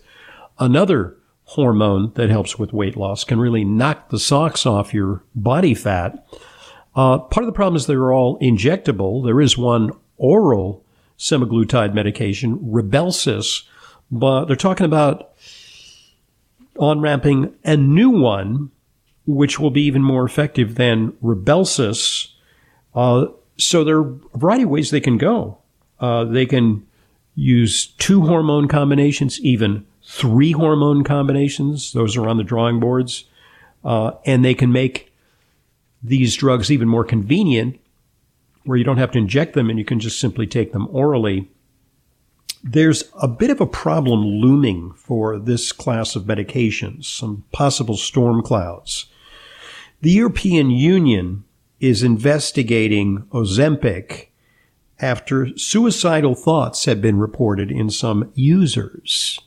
another 0.60 1.18
hormone 1.46 2.12
that 2.14 2.30
helps 2.30 2.60
with 2.60 2.74
weight 2.74 2.96
loss, 2.96 3.24
can 3.24 3.40
really 3.40 3.66
knock 3.66 4.10
the 4.10 4.20
socks 4.20 4.68
off 4.68 4.94
your 4.94 5.24
body 5.34 5.74
fat. 5.74 6.28
Uh, 6.96 7.18
part 7.18 7.44
of 7.44 7.48
the 7.48 7.56
problem 7.56 7.76
is 7.76 7.88
they're 7.88 8.14
all 8.14 8.38
injectable. 8.38 9.26
There 9.26 9.42
is 9.42 9.58
one 9.58 9.94
oral 10.18 10.86
semaglutide 11.18 11.96
medication, 11.96 12.60
Rybelsus, 12.60 13.64
but 14.12 14.46
they're 14.46 14.56
talking 14.56 14.86
about 14.86 15.32
on 16.78 17.02
ramping 17.02 17.56
a 17.66 17.76
new 17.76 18.12
one, 18.12 18.70
which 19.26 19.60
will 19.60 19.72
be 19.72 19.82
even 19.82 20.04
more 20.04 20.24
effective 20.24 20.76
than 20.76 21.14
Rybelsus. 21.14 22.28
Uh, 22.94 23.26
so 23.60 23.84
there 23.84 23.98
are 23.98 24.10
a 24.34 24.38
variety 24.38 24.64
of 24.64 24.70
ways 24.70 24.90
they 24.90 25.00
can 25.00 25.18
go. 25.18 25.58
Uh, 26.00 26.24
they 26.24 26.46
can 26.46 26.86
use 27.36 27.88
two 27.98 28.26
hormone 28.26 28.68
combinations, 28.68 29.40
even 29.42 29.86
three 30.04 30.52
hormone 30.52 31.04
combinations. 31.04 31.94
Those 31.94 32.18
are 32.18 32.28
on 32.28 32.38
the 32.38 32.44
drawing 32.44 32.80
boards. 32.80 33.26
Uh, 33.84 34.12
and 34.26 34.44
they 34.44 34.54
can 34.54 34.72
make 34.72 35.14
these 36.02 36.36
drugs 36.36 36.72
even 36.72 36.88
more 36.88 37.04
convenient 37.04 37.80
where 38.64 38.78
you 38.78 38.84
don't 38.84 38.98
have 38.98 39.12
to 39.12 39.18
inject 39.18 39.54
them 39.54 39.70
and 39.70 39.80
you 39.80 39.86
can 39.86 40.00
just 40.00 40.20
simply 40.20 40.48
take 40.48 40.74
them 40.74 40.88
orally 40.92 41.50
there's 42.64 43.04
a 43.22 43.28
bit 43.28 43.50
of 43.50 43.62
a 43.62 43.66
problem 43.66 44.22
looming 44.22 44.92
for 44.94 45.40
this 45.40 45.72
class 45.72 46.16
of 46.16 46.24
medications, 46.24 47.06
some 47.06 47.46
possible 47.52 47.96
storm 47.96 48.42
clouds. 48.42 49.06
The 50.02 50.12
European 50.12 50.70
Union 50.70 51.44
is 51.80 52.04
investigating 52.04 53.24
Ozempic 53.32 54.28
after 55.00 55.58
suicidal 55.58 56.36
thoughts 56.36 56.86
have 56.86 57.02
been 57.02 57.18
reported 57.18 57.72
in 57.72 57.90
some 57.90 58.32
users. 58.36 59.40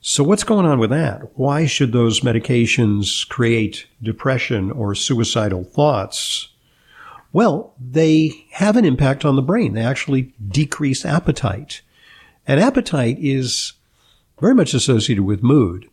So 0.00 0.22
what's 0.22 0.44
going 0.44 0.66
on 0.66 0.78
with 0.78 0.90
that? 0.90 1.36
Why 1.36 1.66
should 1.66 1.92
those 1.92 2.20
medications 2.20 3.28
create 3.28 3.86
depression 4.02 4.70
or 4.70 4.94
suicidal 4.94 5.64
thoughts? 5.64 6.48
Well, 7.32 7.74
they 7.78 8.46
have 8.52 8.76
an 8.76 8.84
impact 8.84 9.24
on 9.24 9.36
the 9.36 9.42
brain. 9.42 9.74
They 9.74 9.82
actually 9.82 10.32
decrease 10.48 11.04
appetite. 11.04 11.82
And 12.46 12.60
appetite 12.60 13.18
is 13.20 13.74
very 14.40 14.54
much 14.54 14.72
associated 14.72 15.24
with 15.24 15.42
mood. 15.42 15.90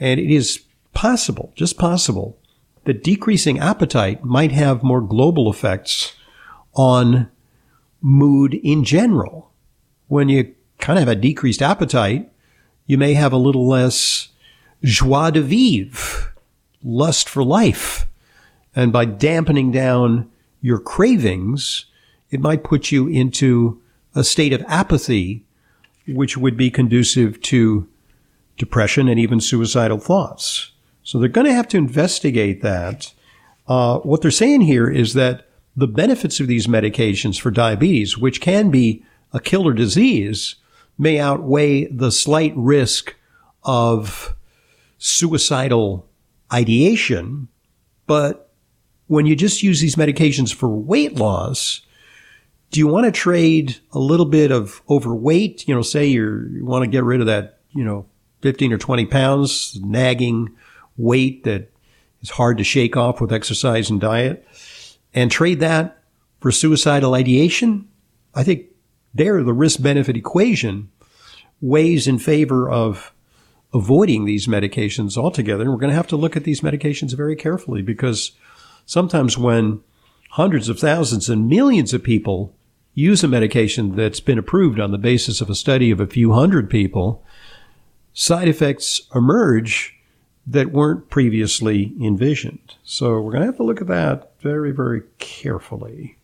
And 0.00 0.18
it 0.18 0.30
is 0.30 0.64
possible, 0.94 1.52
just 1.54 1.78
possible, 1.78 2.38
that 2.84 3.04
decreasing 3.04 3.58
appetite 3.58 4.24
might 4.24 4.52
have 4.52 4.82
more 4.82 5.00
global 5.00 5.50
effects 5.50 6.14
on 6.74 7.28
mood 8.00 8.54
in 8.54 8.84
general. 8.84 9.52
When 10.08 10.28
you 10.28 10.54
kind 10.78 10.98
of 10.98 11.06
have 11.06 11.16
a 11.16 11.20
decreased 11.20 11.62
appetite, 11.62 12.30
you 12.86 12.98
may 12.98 13.14
have 13.14 13.32
a 13.32 13.36
little 13.38 13.68
less 13.68 14.28
joie 14.82 15.30
de 15.30 15.40
vivre, 15.40 16.32
lust 16.82 17.28
for 17.28 17.44
life. 17.44 18.06
And 18.74 18.92
by 18.92 19.04
dampening 19.04 19.70
down 19.70 20.30
your 20.60 20.78
cravings, 20.78 21.86
it 22.30 22.40
might 22.40 22.64
put 22.64 22.90
you 22.90 23.06
into 23.06 23.80
a 24.14 24.24
state 24.24 24.52
of 24.52 24.64
apathy 24.66 25.44
which 26.08 26.36
would 26.36 26.56
be 26.56 26.70
conducive 26.70 27.40
to 27.42 27.88
depression 28.56 29.08
and 29.08 29.20
even 29.20 29.40
suicidal 29.40 29.98
thoughts. 29.98 30.71
So 31.02 31.18
they're 31.18 31.28
going 31.28 31.46
to 31.46 31.54
have 31.54 31.68
to 31.68 31.78
investigate 31.78 32.62
that. 32.62 33.12
Uh, 33.66 33.98
what 33.98 34.22
they're 34.22 34.30
saying 34.30 34.62
here 34.62 34.90
is 34.90 35.14
that 35.14 35.48
the 35.76 35.88
benefits 35.88 36.40
of 36.40 36.46
these 36.46 36.66
medications 36.66 37.40
for 37.40 37.50
diabetes, 37.50 38.18
which 38.18 38.40
can 38.40 38.70
be 38.70 39.04
a 39.32 39.40
killer 39.40 39.72
disease, 39.72 40.56
may 40.98 41.18
outweigh 41.18 41.86
the 41.86 42.12
slight 42.12 42.52
risk 42.56 43.16
of 43.64 44.34
suicidal 44.98 46.08
ideation. 46.52 47.48
But 48.06 48.52
when 49.06 49.26
you 49.26 49.34
just 49.34 49.62
use 49.62 49.80
these 49.80 49.96
medications 49.96 50.54
for 50.54 50.68
weight 50.68 51.16
loss, 51.16 51.82
do 52.70 52.80
you 52.80 52.86
want 52.86 53.06
to 53.06 53.12
trade 53.12 53.76
a 53.92 53.98
little 53.98 54.26
bit 54.26 54.50
of 54.50 54.82
overweight? 54.88 55.66
You 55.66 55.74
know, 55.74 55.82
say 55.82 56.06
you 56.06 56.60
want 56.62 56.84
to 56.84 56.90
get 56.90 57.04
rid 57.04 57.20
of 57.20 57.26
that, 57.26 57.60
you 57.72 57.84
know, 57.84 58.06
15 58.42 58.72
or 58.72 58.78
20 58.78 59.06
pounds, 59.06 59.78
nagging 59.82 60.54
weight 60.96 61.44
that 61.44 61.70
is 62.20 62.30
hard 62.30 62.58
to 62.58 62.64
shake 62.64 62.96
off 62.96 63.20
with 63.20 63.32
exercise 63.32 63.90
and 63.90 64.00
diet, 64.00 64.46
and 65.14 65.30
trade 65.30 65.60
that 65.60 66.02
for 66.40 66.50
suicidal 66.50 67.14
ideation? 67.14 67.88
I 68.34 68.44
think 68.44 68.66
there 69.14 69.42
the 69.42 69.52
risk 69.52 69.82
benefit 69.82 70.16
equation 70.16 70.90
weighs 71.60 72.06
in 72.06 72.18
favor 72.18 72.68
of 72.68 73.12
avoiding 73.74 74.24
these 74.24 74.46
medications 74.46 75.16
altogether. 75.16 75.62
And 75.62 75.72
we're 75.72 75.78
going 75.78 75.90
to 75.90 75.96
have 75.96 76.08
to 76.08 76.16
look 76.16 76.36
at 76.36 76.44
these 76.44 76.60
medications 76.60 77.16
very 77.16 77.36
carefully 77.36 77.82
because 77.82 78.32
sometimes 78.84 79.38
when 79.38 79.80
hundreds 80.30 80.68
of 80.68 80.78
thousands 80.78 81.28
and 81.28 81.48
millions 81.48 81.94
of 81.94 82.02
people 82.02 82.54
use 82.94 83.24
a 83.24 83.28
medication 83.28 83.96
that's 83.96 84.20
been 84.20 84.38
approved 84.38 84.78
on 84.78 84.90
the 84.90 84.98
basis 84.98 85.40
of 85.40 85.48
a 85.48 85.54
study 85.54 85.90
of 85.90 86.00
a 86.00 86.06
few 86.06 86.32
hundred 86.32 86.68
people, 86.68 87.24
side 88.12 88.48
effects 88.48 89.02
emerge 89.14 89.98
that 90.46 90.72
weren't 90.72 91.08
previously 91.08 91.94
envisioned. 92.00 92.74
So 92.82 93.20
we're 93.20 93.32
going 93.32 93.42
to 93.42 93.46
have 93.46 93.56
to 93.56 93.62
look 93.62 93.80
at 93.80 93.86
that 93.86 94.32
very, 94.40 94.72
very 94.72 95.02
carefully. 95.18 96.16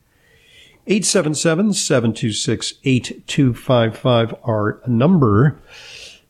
877 0.86 1.74
726 1.74 2.74
8255, 2.82 4.34
our 4.44 4.80
number. 4.86 5.60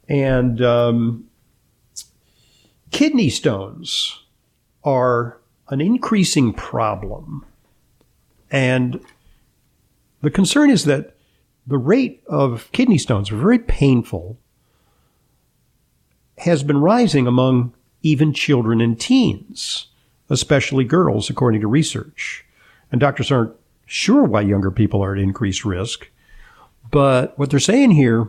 And 0.09 0.61
um, 0.61 1.29
kidney 2.91 3.31
stones 3.31 4.25
are 4.85 5.39
an 5.69 5.81
increasing 5.81 6.53
problem. 6.53 7.45
And 8.51 9.01
the 10.23 10.31
concern 10.31 10.71
is 10.71 10.85
that 10.87 11.15
the 11.67 11.79
rate 11.79 12.23
of 12.27 12.71
kidney 12.73 12.99
stones 12.99 13.29
very 13.29 13.59
painful, 13.59 14.39
has 16.39 16.63
been 16.63 16.79
rising 16.79 17.27
among 17.27 17.75
even 18.03 18.33
children 18.33 18.81
and 18.81 18.99
teens, 18.99 19.89
especially 20.31 20.85
girls, 20.85 21.31
according 21.31 21.61
to 21.61 21.67
research. 21.67 22.45
And 22.91 23.01
doctors 23.01 23.31
aren't 23.31 23.55
sure 23.87 24.25
why 24.25 24.43
younger 24.43 24.71
people 24.71 25.03
are 25.03 25.15
at 25.15 25.21
increased 25.21 25.65
risk. 25.65 26.09
But 26.91 27.39
what 27.39 27.51
they're 27.51 27.61
saying 27.61 27.93
here 27.93 28.29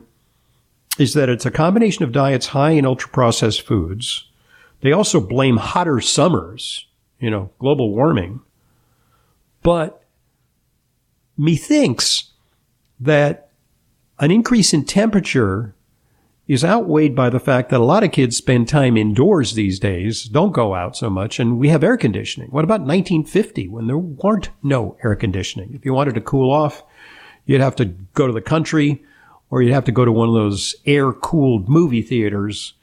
is 0.98 1.14
that 1.14 1.30
it's 1.30 1.46
a 1.46 1.52
combination 1.52 2.04
of 2.04 2.12
diets 2.12 2.48
high 2.48 2.72
in 2.72 2.86
ultra 2.86 3.10
processed 3.10 3.62
foods. 3.62 4.28
They 4.82 4.92
also 4.92 5.20
blame 5.20 5.58
hotter 5.58 6.02
summers, 6.02 6.88
you 7.20 7.30
know, 7.30 7.52
global 7.60 7.94
warming. 7.94 8.42
But 9.62 10.04
methinks 11.38 12.32
that 13.00 13.50
an 14.20 14.32
increase 14.32 14.74
in 14.74 14.84
temperature 14.84 15.74
is 16.50 16.66
outweighed 16.66 17.16
by 17.16 17.30
the 17.30 17.40
fact 17.40 17.70
that 17.70 17.80
a 17.80 17.84
lot 17.84 18.04
of 18.04 18.12
kids 18.12 18.36
spend 18.36 18.68
time 18.68 18.98
indoors 18.98 19.54
these 19.54 19.80
days, 19.80 20.24
don't 20.24 20.52
go 20.52 20.74
out 20.74 20.98
so 20.98 21.08
much, 21.08 21.40
and 21.40 21.60
we 21.60 21.70
have 21.70 21.84
air 21.84 21.96
conditioning. 21.96 22.50
What 22.50 22.64
about 22.64 22.82
1950 22.82 23.68
when 23.68 23.86
there 23.86 24.00
weren't 24.00 24.50
no 24.64 24.98
air 25.04 25.16
conditioning? 25.16 25.76
If 25.76 25.86
you 25.86 25.94
wanted 25.94 26.16
to 26.16 26.22
cool 26.22 26.52
off, 26.52 26.82
you'd 27.46 27.62
have 27.62 27.76
to 27.76 27.86
go 27.86 28.26
to 28.26 28.34
the 28.34 28.42
country 28.42 29.06
or 29.52 29.62
you'd 29.62 29.74
have 29.74 29.86
to 29.86 29.92
go 29.92 30.04
to 30.04 30.12
one 30.12 30.28
of 30.28 30.34
those 30.34 30.74
air 30.88 31.14
cooled 31.14 31.70
movie 31.70 32.02
theaters 32.02 32.74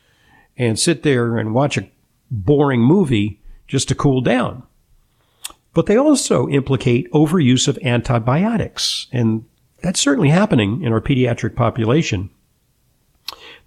and 0.56 0.78
sit 0.78 1.02
there 1.02 1.36
and 1.36 1.52
watch 1.52 1.76
a 1.76 1.90
boring 2.30 2.82
movie 2.82 3.40
just 3.66 3.88
to 3.88 3.96
cool 3.96 4.20
down. 4.20 4.62
But 5.74 5.86
they 5.86 5.98
also 5.98 6.48
implicate 6.48 7.10
overuse 7.10 7.66
of 7.66 7.78
antibiotics, 7.82 9.08
and 9.10 9.44
that's 9.82 9.98
certainly 9.98 10.30
happening 10.30 10.82
in 10.82 10.92
our 10.92 11.00
pediatric 11.00 11.56
population. 11.56 12.30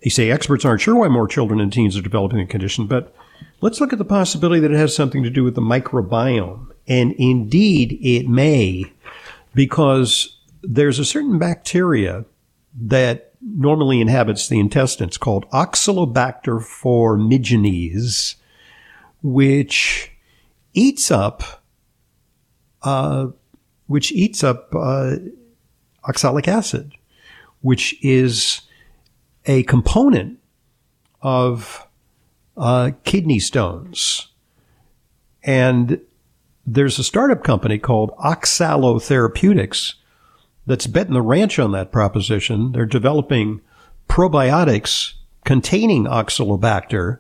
They 0.04 0.10
say 0.10 0.32
experts 0.32 0.66
aren't 0.66 0.82
sure 0.82 0.96
why 0.96 1.08
more 1.10 1.28
children 1.28 1.60
and 1.60 1.72
teens 1.72 1.98
are 1.98 2.02
developing 2.02 2.40
the 2.40 2.46
condition, 2.46 2.88
but 2.88 3.14
let's 3.62 3.82
look 3.82 3.92
at 3.92 4.00
the 4.00 4.06
possibility 4.06 4.62
that 4.62 4.72
it 4.72 4.78
has 4.78 4.96
something 4.96 5.24
to 5.24 5.30
do 5.30 5.44
with 5.44 5.56
the 5.56 5.62
microbiome. 5.62 6.68
And 6.88 7.14
indeed, 7.14 8.00
it 8.02 8.28
may, 8.28 8.92
because 9.54 10.38
there's 10.62 11.00
a 11.00 11.06
certain 11.06 11.38
bacteria 11.38 12.26
that 12.82 13.34
normally 13.42 14.02
inhabits 14.02 14.48
the 14.48 14.60
intestines 14.60 15.18
called 15.18 15.50
Oxalobacter 15.52 16.62
formigenes, 16.62 18.36
which 19.22 20.12
eats 20.74 21.12
up, 21.12 21.64
uh, 22.84 23.28
which 23.88 24.12
eats 24.12 24.44
up 24.44 24.74
uh, 24.76 25.16
oxalic 26.08 26.48
acid, 26.48 26.94
which 27.62 27.96
is 28.04 28.62
a 29.46 29.64
component 29.64 30.40
of 31.22 31.88
uh, 32.58 32.92
kidney 33.04 33.40
stones. 33.40 34.28
And 35.44 36.02
there's 36.66 37.00
a 37.00 37.04
startup 37.04 37.44
company 37.44 37.80
called 37.80 38.16
Oxalo 38.18 39.02
Therapeutics 39.02 39.96
that's 40.66 40.88
betting 40.88 41.14
the 41.14 41.22
ranch 41.22 41.58
on 41.58 41.72
that 41.72 41.92
proposition. 41.92 42.74
They're 42.74 42.86
developing 42.86 43.62
probiotics 44.08 45.14
containing 45.46 46.06
oxalobacter, 46.06 47.20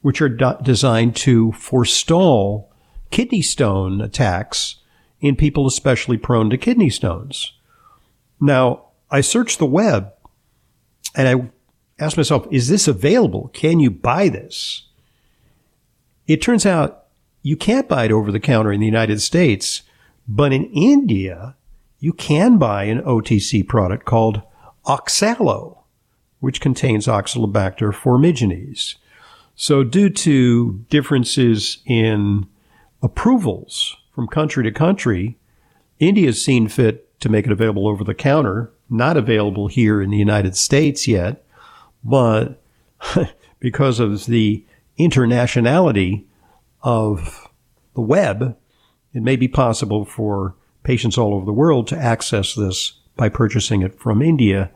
which 0.00 0.22
are 0.22 0.28
do- 0.28 0.56
designed 0.62 1.16
to 1.16 1.52
forestall 1.52 2.72
kidney 3.10 3.42
stone 3.42 4.00
attacks 4.00 4.76
in 5.20 5.36
people 5.36 5.66
especially 5.66 6.16
prone 6.16 6.48
to 6.50 6.56
kidney 6.56 6.90
stones. 6.90 7.52
Now, 8.40 8.84
I 9.10 9.20
searched 9.20 9.58
the 9.58 9.66
web 9.66 10.12
and 11.14 11.28
I 11.28 11.50
asked 12.02 12.16
myself, 12.16 12.46
is 12.50 12.68
this 12.68 12.88
available? 12.88 13.50
Can 13.52 13.80
you 13.80 13.90
buy 13.90 14.28
this? 14.28 14.84
It 16.26 16.42
turns 16.42 16.66
out 16.66 17.06
you 17.42 17.56
can't 17.56 17.88
buy 17.88 18.04
it 18.04 18.12
over 18.12 18.30
the 18.30 18.40
counter 18.40 18.72
in 18.72 18.80
the 18.80 18.86
United 18.86 19.20
States, 19.20 19.82
but 20.26 20.52
in 20.52 20.64
India, 20.66 21.56
you 21.98 22.12
can 22.12 22.58
buy 22.58 22.84
an 22.84 23.02
OTC 23.02 23.66
product 23.66 24.04
called 24.04 24.42
Oxalo, 24.86 25.78
which 26.40 26.60
contains 26.60 27.06
Oxalobacter 27.06 27.92
formigenes. 27.92 28.96
So 29.56 29.82
due 29.82 30.10
to 30.10 30.84
differences 30.88 31.78
in 31.84 32.46
approvals 33.02 33.96
from 34.14 34.28
country 34.28 34.62
to 34.64 34.70
country, 34.70 35.38
India 35.98 36.26
has 36.26 36.44
seen 36.44 36.68
fit 36.68 37.18
to 37.20 37.28
make 37.28 37.46
it 37.46 37.52
available 37.52 37.88
over 37.88 38.04
the 38.04 38.14
counter, 38.14 38.70
not 38.90 39.16
available 39.16 39.68
here 39.68 40.00
in 40.00 40.10
the 40.10 40.16
United 40.16 40.56
States 40.56 41.06
yet, 41.06 41.44
but 42.02 42.60
because 43.60 44.00
of 44.00 44.26
the 44.26 44.64
internationality 44.98 46.24
of 46.82 47.48
the 47.94 48.00
web, 48.00 48.56
it 49.12 49.22
may 49.22 49.36
be 49.36 49.48
possible 49.48 50.04
for 50.04 50.54
patients 50.82 51.18
all 51.18 51.34
over 51.34 51.44
the 51.44 51.52
world 51.52 51.86
to 51.88 51.96
access 51.96 52.54
this 52.54 52.94
by 53.16 53.28
purchasing 53.28 53.82
it 53.82 53.98
from 53.98 54.22
India. 54.22 54.70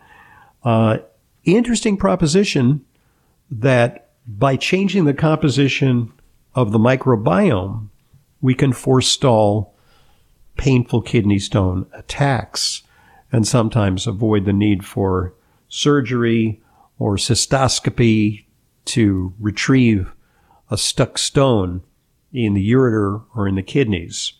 Uh, 0.64 0.98
interesting 1.44 1.96
proposition 1.96 2.84
that 3.50 4.10
by 4.26 4.56
changing 4.56 5.04
the 5.04 5.14
composition 5.14 6.12
of 6.54 6.72
the 6.72 6.78
microbiome, 6.78 7.88
we 8.40 8.54
can 8.54 8.72
forestall 8.72 9.74
painful 10.56 11.00
kidney 11.00 11.38
stone 11.38 11.86
attacks 11.94 12.82
and 13.32 13.48
sometimes 13.48 14.06
avoid 14.06 14.44
the 14.44 14.52
need 14.52 14.84
for 14.84 15.32
surgery 15.68 16.60
or 16.98 17.16
cystoscopy 17.16 18.44
to 18.84 19.32
retrieve 19.40 20.12
a 20.70 20.76
stuck 20.76 21.16
stone 21.18 21.82
in 22.32 22.54
the 22.54 22.72
ureter 22.72 23.24
or 23.34 23.48
in 23.48 23.56
the 23.56 23.62
kidneys. 23.62 24.34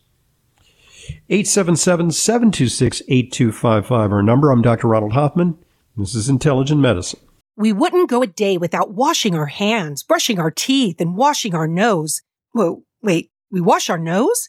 877-726-8255 1.31 3.91
our 3.91 4.23
number. 4.23 4.51
I'm 4.51 4.63
Dr. 4.63 4.89
Ronald 4.89 5.15
Hoffman. 5.15 5.59
This 5.97 6.15
is 6.15 6.29
Intelligent 6.29 6.81
Medicine. 6.81 7.21
We 7.57 7.73
wouldn't 7.73 8.09
go 8.09 8.23
a 8.23 8.27
day 8.27 8.57
without 8.57 8.93
washing 8.93 9.35
our 9.35 9.47
hands, 9.47 10.03
brushing 10.03 10.39
our 10.39 10.51
teeth, 10.51 11.01
and 11.01 11.17
washing 11.17 11.55
our 11.55 11.67
nose. 11.67 12.23
Whoa, 12.53 12.85
wait, 13.03 13.31
we 13.51 13.61
wash 13.61 13.91
our 13.91 13.99
nose? 13.99 14.49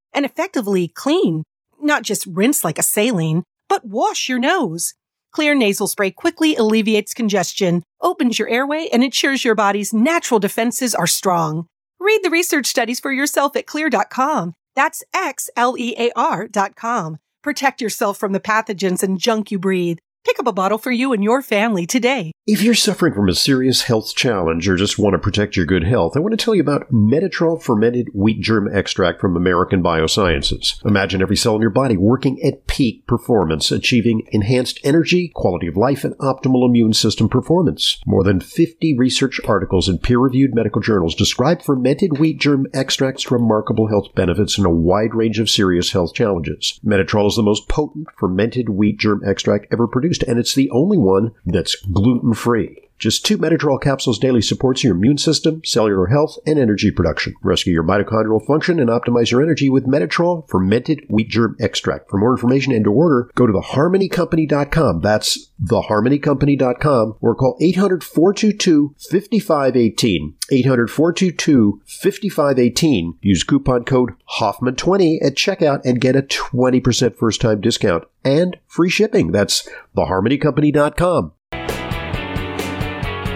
and 0.13 0.25
effectively 0.25 0.87
clean. 0.87 1.43
Not 1.81 2.03
just 2.03 2.25
rinse 2.27 2.63
like 2.63 2.77
a 2.77 2.83
saline, 2.83 3.43
but 3.69 3.85
wash 3.85 4.29
your 4.29 4.39
nose. 4.39 4.93
Xlear 5.35 5.57
nasal 5.57 5.87
spray 5.87 6.11
quickly 6.11 6.55
alleviates 6.55 7.13
congestion, 7.13 7.83
opens 8.01 8.37
your 8.37 8.49
airway, 8.49 8.89
and 8.91 9.03
ensures 9.03 9.45
your 9.45 9.55
body's 9.55 9.93
natural 9.93 10.39
defenses 10.39 10.93
are 10.93 11.07
strong. 11.07 11.67
Read 11.99 12.21
the 12.23 12.29
research 12.29 12.65
studies 12.65 12.99
for 12.99 13.11
yourself 13.11 13.55
at 13.55 13.67
xlear.com. 13.67 14.53
That's 14.75 15.03
X-L-E-A-R 15.13 16.47
dot 16.47 16.75
com. 16.75 17.17
Protect 17.43 17.81
yourself 17.81 18.17
from 18.17 18.33
the 18.33 18.39
pathogens 18.39 19.03
and 19.03 19.19
junk 19.19 19.51
you 19.51 19.59
breathe. 19.59 19.97
Pick 20.23 20.37
up 20.37 20.45
a 20.45 20.53
bottle 20.53 20.77
for 20.77 20.91
you 20.91 21.13
and 21.13 21.23
your 21.23 21.41
family 21.41 21.87
today. 21.87 22.31
If 22.45 22.61
you're 22.61 22.75
suffering 22.75 23.15
from 23.15 23.27
a 23.27 23.33
serious 23.33 23.83
health 23.83 24.15
challenge 24.15 24.69
or 24.69 24.75
just 24.75 24.99
want 24.99 25.13
to 25.13 25.19
protect 25.19 25.55
your 25.55 25.65
good 25.65 25.83
health, 25.83 26.15
I 26.15 26.19
want 26.19 26.37
to 26.37 26.43
tell 26.43 26.53
you 26.53 26.61
about 26.61 26.91
Metatrol 26.91 27.61
fermented 27.61 28.09
wheat 28.13 28.39
germ 28.39 28.67
extract 28.71 29.19
from 29.19 29.35
American 29.35 29.81
Biosciences. 29.81 30.83
Imagine 30.85 31.23
every 31.23 31.35
cell 31.35 31.55
in 31.55 31.61
your 31.61 31.71
body 31.71 31.97
working 31.97 32.39
at 32.43 32.67
peak 32.67 33.07
performance, 33.07 33.71
achieving 33.71 34.21
enhanced 34.31 34.79
energy, 34.83 35.31
quality 35.33 35.65
of 35.65 35.77
life, 35.77 36.03
and 36.03 36.15
optimal 36.17 36.67
immune 36.67 36.93
system 36.93 37.27
performance. 37.27 37.99
More 38.05 38.23
than 38.23 38.39
50 38.39 38.95
research 38.97 39.39
articles 39.47 39.89
in 39.89 39.97
peer-reviewed 39.97 40.53
medical 40.53 40.81
journals 40.81 41.15
describe 41.15 41.63
fermented 41.63 42.19
wheat 42.19 42.39
germ 42.39 42.67
extract's 42.75 43.31
remarkable 43.31 43.87
health 43.87 44.13
benefits 44.13 44.59
in 44.59 44.65
a 44.65 44.69
wide 44.69 45.15
range 45.15 45.39
of 45.39 45.49
serious 45.49 45.93
health 45.93 46.13
challenges. 46.13 46.79
Metatrol 46.85 47.27
is 47.27 47.35
the 47.35 47.43
most 47.43 47.67
potent 47.67 48.07
fermented 48.19 48.69
wheat 48.69 48.99
germ 48.99 49.21
extract 49.25 49.67
ever 49.71 49.87
produced 49.87 50.10
and 50.27 50.39
it's 50.39 50.53
the 50.53 50.69
only 50.71 50.97
one 50.97 51.33
that's 51.45 51.75
gluten 51.75 52.33
free. 52.33 52.89
Just 53.01 53.25
two 53.25 53.37
Metatrol 53.39 53.81
capsules 53.81 54.19
daily 54.19 54.43
supports 54.43 54.83
your 54.83 54.95
immune 54.95 55.17
system, 55.17 55.63
cellular 55.65 56.05
health, 56.05 56.37
and 56.45 56.59
energy 56.59 56.91
production. 56.91 57.33
Rescue 57.41 57.73
your 57.73 57.83
mitochondrial 57.83 58.45
function 58.45 58.79
and 58.79 58.91
optimize 58.91 59.31
your 59.31 59.41
energy 59.41 59.71
with 59.71 59.87
Metatrol 59.87 60.47
fermented 60.47 61.07
wheat 61.09 61.27
germ 61.27 61.55
extract. 61.59 62.11
For 62.11 62.19
more 62.19 62.33
information 62.33 62.73
and 62.73 62.83
to 62.83 62.91
order, 62.91 63.31
go 63.33 63.47
to 63.47 63.53
theharmonycompany.com. 63.53 65.01
That's 65.01 65.49
theharmonycompany.com 65.63 67.15
or 67.21 67.33
call 67.33 67.57
800-422-5518. 67.59 70.35
800-422-5518. 70.51 73.15
Use 73.21 73.43
coupon 73.43 73.83
code 73.83 74.11
Hoffman20 74.37 75.25
at 75.25 75.33
checkout 75.33 75.81
and 75.83 75.99
get 75.99 76.15
a 76.15 76.21
20% 76.21 77.17
first 77.17 77.41
time 77.41 77.61
discount 77.61 78.03
and 78.23 78.59
free 78.67 78.91
shipping. 78.91 79.31
That's 79.31 79.67
theharmonycompany.com. 79.97 81.31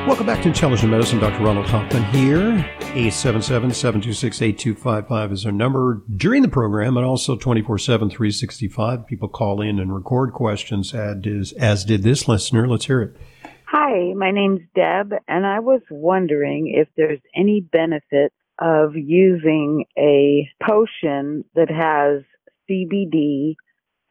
Welcome 0.05 0.27
back 0.27 0.43
to 0.43 0.49
Intelligent 0.49 0.91
Medicine. 0.91 1.17
Dr. 1.17 1.43
Ronald 1.43 1.65
Hoffman 1.65 2.03
here. 2.05 2.63
877-726-8255 2.93 5.31
is 5.31 5.47
our 5.47 5.51
number 5.51 6.03
during 6.15 6.43
the 6.43 6.47
program 6.47 6.95
and 6.95 7.03
also 7.03 7.35
24-7, 7.35 8.11
365. 8.11 9.07
People 9.07 9.27
call 9.27 9.61
in 9.61 9.79
and 9.79 9.91
record 9.91 10.33
questions 10.33 10.93
as, 10.93 11.53
as 11.53 11.85
did 11.85 12.03
this 12.03 12.27
listener. 12.27 12.67
Let's 12.67 12.85
hear 12.85 13.01
it. 13.01 13.17
Hi, 13.65 14.13
my 14.13 14.29
name's 14.29 14.61
Deb, 14.75 15.11
and 15.27 15.43
I 15.43 15.59
was 15.59 15.81
wondering 15.89 16.71
if 16.77 16.87
there's 16.95 17.21
any 17.35 17.61
benefit 17.61 18.31
of 18.59 18.95
using 18.95 19.85
a 19.97 20.47
potion 20.63 21.45
that 21.55 21.71
has 21.71 22.21
CBD 22.69 23.55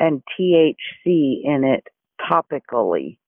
and 0.00 0.24
THC 0.36 1.44
in 1.44 1.62
it 1.62 1.86
topically 2.20 3.18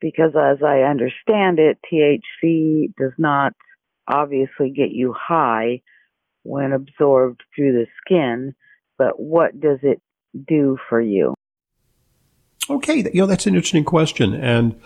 because 0.00 0.32
as 0.36 0.62
I 0.62 0.80
understand 0.80 1.58
it, 1.58 1.78
THC 1.90 2.94
does 2.98 3.12
not 3.18 3.52
obviously 4.06 4.70
get 4.70 4.90
you 4.90 5.14
high 5.16 5.82
when 6.42 6.72
absorbed 6.72 7.42
through 7.54 7.72
the 7.72 7.86
skin, 8.00 8.54
but 8.96 9.20
what 9.20 9.60
does 9.60 9.78
it 9.82 10.00
do 10.46 10.78
for 10.88 11.00
you? 11.00 11.34
Okay, 12.70 12.96
you 12.96 13.22
know 13.22 13.26
that's 13.26 13.46
an 13.46 13.54
interesting 13.54 13.84
question, 13.84 14.34
and 14.34 14.78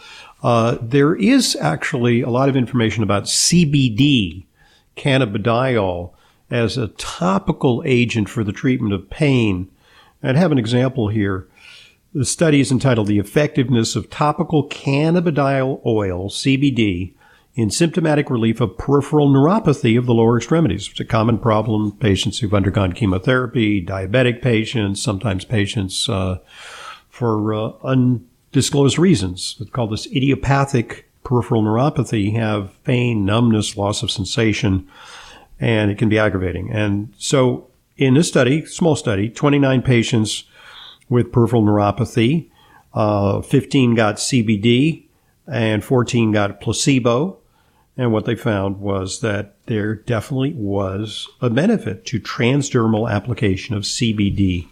uh, 0.43 0.79
there 0.81 1.17
is 1.17 1.57
actually 1.61 2.21
a 2.21 2.31
lot 2.31 2.49
of 2.49 2.57
information 2.57 3.03
about 3.03 3.25
CBD, 3.25 4.47
cannabidiol, 4.97 6.13
as 6.49 6.77
a 6.77 6.89
topical 6.89 7.83
agent 7.85 8.29
for 8.29 8.45
the 8.45 8.53
treatment 8.53 8.95
of 8.95 9.11
pain. 9.11 9.69
I'd 10.23 10.37
have 10.37 10.53
an 10.53 10.59
example 10.59 11.09
here. 11.09 11.49
The 12.15 12.27
study 12.27 12.61
is 12.61 12.71
entitled 12.71 13.07
The 13.07 13.19
Effectiveness 13.19 13.97
of 13.97 14.11
Topical 14.11 14.69
Cannabidiol 14.69 15.81
Oil, 15.87 16.29
CBD, 16.29 17.15
in 17.55 17.71
Symptomatic 17.71 18.29
Relief 18.29 18.61
of 18.61 18.77
Peripheral 18.77 19.31
Neuropathy 19.31 19.97
of 19.97 20.05
the 20.05 20.13
Lower 20.13 20.37
Extremities. 20.37 20.91
It's 20.91 21.01
a 21.01 21.07
common 21.07 21.39
problem. 21.39 21.93
Patients 21.93 22.39
who've 22.39 22.53
undergone 22.53 22.93
chemotherapy, 22.93 23.83
diabetic 23.83 24.43
patients, 24.43 25.03
sometimes 25.03 25.47
patients 25.47 26.07
uh, 26.07 26.41
for 27.09 27.55
uh, 27.55 27.73
undisclosed 27.83 28.99
reasons. 28.99 29.57
It's 29.59 29.71
called 29.71 29.91
this 29.91 30.07
idiopathic 30.09 31.09
peripheral 31.25 31.63
neuropathy, 31.63 32.35
have 32.35 32.73
pain, 32.85 33.25
numbness, 33.25 33.79
loss 33.79 34.03
of 34.03 34.11
sensation, 34.11 34.87
and 35.59 35.91
it 35.91 35.97
can 35.97 36.11
be 36.11 36.19
aggravating. 36.19 36.71
And 36.71 37.15
so 37.17 37.69
in 37.97 38.13
this 38.13 38.29
study, 38.29 38.67
small 38.67 38.97
study, 38.97 39.31
29 39.31 39.81
patients 39.81 40.45
with 41.13 41.31
peripheral 41.31 41.63
neuropathy. 41.63 42.49
Uh, 42.95 43.43
15 43.43 43.95
got 43.95 44.17
CBD 44.17 45.05
and 45.47 45.85
14 45.85 46.33
got 46.33 46.61
placebo. 46.61 47.39
And 47.97 48.13
what 48.13 48.25
they 48.25 48.35
found 48.35 48.81
was 48.81 49.21
that 49.21 49.55
there 49.67 49.95
definitely 49.95 50.55
was 50.55 51.29
a 51.43 51.51
benefit 51.51 52.07
to 52.07 52.19
transdermal 52.19 53.11
application 53.11 53.77
of 53.77 53.83
CBD 53.83 54.69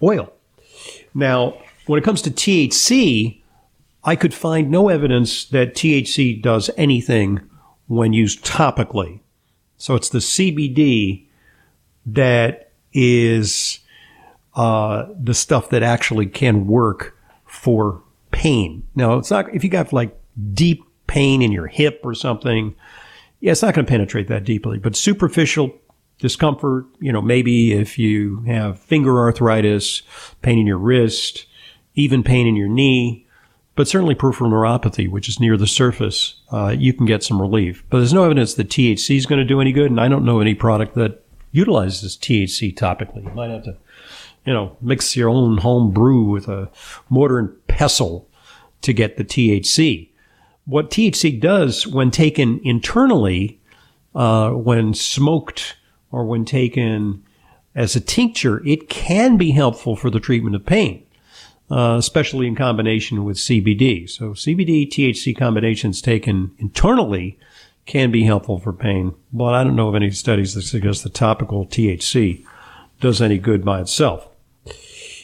oil. 0.00 0.32
Now, 1.12 1.58
when 1.86 1.98
it 1.98 2.04
comes 2.04 2.22
to 2.22 2.30
THC, 2.30 3.40
I 4.04 4.14
could 4.14 4.32
find 4.32 4.70
no 4.70 4.88
evidence 4.88 5.44
that 5.46 5.74
THC 5.74 6.40
does 6.40 6.70
anything 6.76 7.40
when 7.88 8.12
used 8.12 8.44
topically. 8.44 9.18
So 9.78 9.96
it's 9.96 10.08
the 10.08 10.18
CBD 10.20 11.26
that 12.06 12.70
is 12.92 13.80
uh, 14.56 15.06
the 15.22 15.34
stuff 15.34 15.70
that 15.70 15.82
actually 15.82 16.26
can 16.26 16.66
work 16.66 17.16
for 17.44 18.02
pain. 18.32 18.82
Now, 18.94 19.18
it's 19.18 19.30
not 19.30 19.54
if 19.54 19.62
you 19.62 19.70
got 19.70 19.92
like 19.92 20.18
deep 20.52 20.82
pain 21.06 21.42
in 21.42 21.52
your 21.52 21.66
hip 21.66 22.00
or 22.02 22.14
something. 22.14 22.74
Yeah, 23.40 23.52
it's 23.52 23.62
not 23.62 23.74
going 23.74 23.84
to 23.84 23.90
penetrate 23.90 24.28
that 24.28 24.44
deeply, 24.44 24.78
but 24.78 24.96
superficial 24.96 25.78
discomfort, 26.18 26.86
you 27.00 27.12
know, 27.12 27.20
maybe 27.20 27.72
if 27.72 27.98
you 27.98 28.42
have 28.46 28.80
finger 28.80 29.18
arthritis, 29.18 30.02
pain 30.40 30.58
in 30.58 30.66
your 30.66 30.78
wrist, 30.78 31.46
even 31.94 32.22
pain 32.22 32.46
in 32.46 32.56
your 32.56 32.68
knee, 32.68 33.26
but 33.74 33.86
certainly 33.86 34.14
peripheral 34.14 34.50
neuropathy, 34.50 35.08
which 35.08 35.28
is 35.28 35.38
near 35.38 35.58
the 35.58 35.66
surface, 35.66 36.40
uh, 36.50 36.74
you 36.76 36.94
can 36.94 37.04
get 37.04 37.22
some 37.22 37.40
relief. 37.40 37.84
But 37.90 37.98
there's 37.98 38.14
no 38.14 38.24
evidence 38.24 38.54
that 38.54 38.70
THC 38.70 39.16
is 39.16 39.26
going 39.26 39.38
to 39.38 39.44
do 39.44 39.60
any 39.60 39.72
good, 39.72 39.90
and 39.90 40.00
I 40.00 40.08
don't 40.08 40.24
know 40.24 40.40
any 40.40 40.54
product 40.54 40.94
that 40.94 41.22
utilizes 41.52 42.16
THC 42.16 42.74
topically. 42.74 43.24
You 43.24 43.30
might 43.30 43.50
have 43.50 43.64
to 43.64 43.76
you 44.46 44.52
know, 44.52 44.76
mix 44.80 45.16
your 45.16 45.28
own 45.28 45.58
home 45.58 45.90
brew 45.90 46.24
with 46.24 46.48
a 46.48 46.70
mortar 47.10 47.38
and 47.38 47.66
pestle 47.66 48.28
to 48.82 48.92
get 48.92 49.16
the 49.16 49.24
THC. 49.24 50.08
What 50.64 50.90
THC 50.90 51.40
does 51.40 51.86
when 51.86 52.10
taken 52.10 52.60
internally, 52.62 53.60
uh, 54.14 54.50
when 54.50 54.94
smoked 54.94 55.76
or 56.10 56.24
when 56.24 56.44
taken 56.44 57.24
as 57.74 57.94
a 57.96 58.00
tincture, 58.00 58.66
it 58.66 58.88
can 58.88 59.36
be 59.36 59.50
helpful 59.50 59.96
for 59.96 60.10
the 60.10 60.20
treatment 60.20 60.56
of 60.56 60.64
pain, 60.64 61.04
uh, 61.70 61.96
especially 61.98 62.46
in 62.46 62.54
combination 62.54 63.24
with 63.24 63.36
CBD. 63.36 64.08
So 64.08 64.30
CBD 64.30 64.88
THC 64.88 65.36
combinations 65.36 66.00
taken 66.00 66.52
internally 66.58 67.38
can 67.84 68.10
be 68.10 68.24
helpful 68.24 68.58
for 68.58 68.72
pain, 68.72 69.14
but 69.32 69.54
I 69.54 69.62
don't 69.62 69.76
know 69.76 69.88
of 69.88 69.94
any 69.94 70.10
studies 70.10 70.54
that 70.54 70.62
suggest 70.62 71.04
the 71.04 71.10
topical 71.10 71.66
THC 71.66 72.44
does 73.00 73.20
any 73.20 73.38
good 73.38 73.64
by 73.64 73.80
itself. 73.80 74.28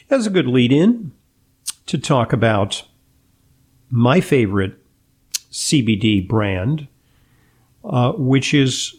That's 0.07 0.25
a 0.25 0.29
good 0.29 0.47
lead 0.47 0.71
in 0.71 1.11
to 1.85 1.97
talk 1.97 2.33
about 2.33 2.83
my 3.89 4.21
favorite 4.21 4.75
CBD 5.51 6.27
brand, 6.27 6.87
uh, 7.83 8.13
which 8.13 8.53
is 8.53 8.95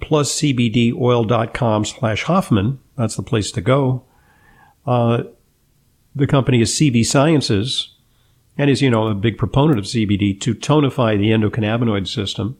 pluscbdoil.com 0.00 1.84
slash 1.84 2.22
Hoffman. 2.24 2.78
That's 2.96 3.16
the 3.16 3.22
place 3.22 3.50
to 3.52 3.60
go. 3.60 4.04
Uh, 4.86 5.24
the 6.14 6.26
company 6.26 6.60
is 6.60 6.72
CV 6.72 7.04
Sciences 7.04 7.94
and 8.56 8.70
is, 8.70 8.82
you 8.82 8.90
know, 8.90 9.08
a 9.08 9.14
big 9.14 9.38
proponent 9.38 9.78
of 9.78 9.84
CBD 9.84 10.40
to 10.40 10.54
tonify 10.54 11.18
the 11.18 11.30
endocannabinoid 11.30 12.08
system. 12.08 12.58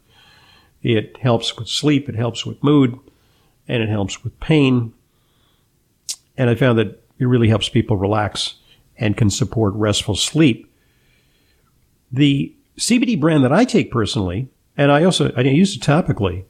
It 0.83 1.17
helps 1.19 1.57
with 1.57 1.69
sleep, 1.69 2.09
it 2.09 2.15
helps 2.15 2.47
with 2.47 2.63
mood, 2.63 2.99
and 3.67 3.83
it 3.83 3.89
helps 3.89 4.23
with 4.23 4.39
pain. 4.41 4.93
And 6.37 6.49
I 6.51 6.55
found 6.55 6.79
that 6.79 7.03
it 7.19 7.27
really 7.27 7.49
helps 7.49 7.69
people 7.69 7.97
relax 7.97 8.55
and 8.97 9.17
can 9.17 9.31
support 9.31 9.75
restful 9.75 10.17
sleep. 10.17 10.73
The 12.13 12.55
CBD 12.79 13.19
brand 13.19 13.45
that 13.45 13.53
I 13.53 13.65
take 13.65 13.91
personally, 13.91 14.49
and 14.77 14.91
I 14.91 15.05
also 15.05 15.33
I 15.37 15.43
use 15.43 15.77
it 15.77 15.83
topically, 15.83 16.45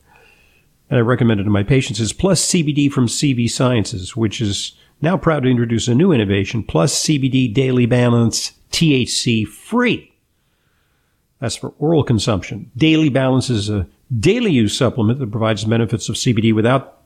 and 0.90 0.98
I 0.98 1.02
recommend 1.02 1.40
it 1.40 1.44
to 1.44 1.50
my 1.50 1.62
patients, 1.62 2.00
is 2.00 2.12
Plus 2.12 2.44
CBD 2.46 2.90
from 2.90 3.06
CV 3.06 3.50
Sciences, 3.50 4.16
which 4.16 4.40
is 4.40 4.72
now 5.00 5.16
proud 5.16 5.42
to 5.42 5.48
introduce 5.48 5.88
a 5.88 5.94
new 5.94 6.12
innovation, 6.12 6.62
Plus 6.62 7.04
CBD 7.04 7.52
Daily 7.52 7.86
Balance 7.86 8.52
THC 8.72 9.46
free. 9.46 10.12
That's 11.40 11.56
for 11.56 11.72
oral 11.78 12.02
consumption. 12.02 12.70
Daily 12.76 13.08
Balance 13.08 13.48
is 13.48 13.70
a 13.70 13.86
daily 14.18 14.50
use 14.50 14.76
supplement 14.76 15.18
that 15.18 15.30
provides 15.30 15.64
benefits 15.64 16.08
of 16.08 16.16
CBD 16.16 16.54
without 16.54 16.97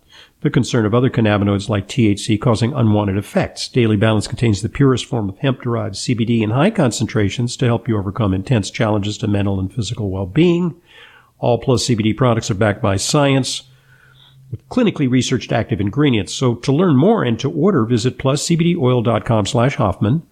the 0.43 0.51
concern 0.51 0.84
of 0.84 0.95
other 0.95 1.09
cannabinoids 1.09 1.68
like 1.68 1.86
THC 1.86 2.40
causing 2.40 2.72
unwanted 2.72 3.16
effects. 3.16 3.68
Daily 3.68 3.97
Balance 3.97 4.26
contains 4.26 4.61
the 4.61 4.68
purest 4.68 5.05
form 5.05 5.28
of 5.28 5.38
hemp 5.38 5.62
derived 5.62 5.95
CBD 5.95 6.43
in 6.43 6.51
high 6.51 6.70
concentrations 6.70 7.57
to 7.57 7.66
help 7.66 7.88
you 7.88 7.97
overcome 7.97 8.34
intense 8.34 8.70
challenges 8.70 9.16
to 9.18 9.28
mental 9.28 9.61
and 9.61 9.72
physical 9.72 10.11
well 10.11 10.26
being. 10.26 10.80
All 11.38 11.59
Plus 11.59 11.86
CBD 11.86 12.16
products 12.16 12.51
are 12.51 12.55
backed 12.55 12.82
by 12.82 12.97
science 12.97 13.62
with 14.51 14.68
clinically 14.68 15.11
researched 15.11 15.53
active 15.53 15.80
ingredients. 15.80 16.34
So 16.34 16.57
to 16.57 16.72
learn 16.72 16.97
more 16.97 17.22
and 17.22 17.38
to 17.40 17.51
order, 17.51 17.84
visit 17.84 18.18
pluscbdoil.com 18.18 19.47
slash 19.47 19.76
Hoffman. 19.76 20.22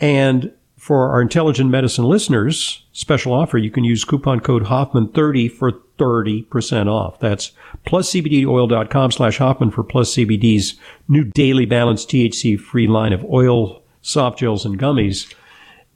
And 0.00 0.52
for 0.76 1.10
our 1.10 1.20
intelligent 1.20 1.70
medicine 1.70 2.04
listeners, 2.04 2.84
special 2.92 3.32
offer, 3.32 3.58
you 3.58 3.70
can 3.70 3.84
use 3.84 4.04
coupon 4.04 4.40
code 4.40 4.64
Hoffman30 4.64 5.50
for 5.52 5.80
30% 5.98 6.86
off. 6.86 7.18
That's 7.20 7.52
pluscbdoil.com 7.86 9.10
slash 9.10 9.38
Hoffman 9.38 9.70
for 9.70 9.82
Plus 9.82 10.14
CBD's 10.14 10.74
new 11.08 11.24
daily 11.24 11.66
balanced 11.66 12.08
THC 12.08 12.58
free 12.58 12.86
line 12.86 13.12
of 13.12 13.24
oil, 13.24 13.82
soft 14.00 14.38
gels, 14.38 14.64
and 14.64 14.78
gummies. 14.78 15.32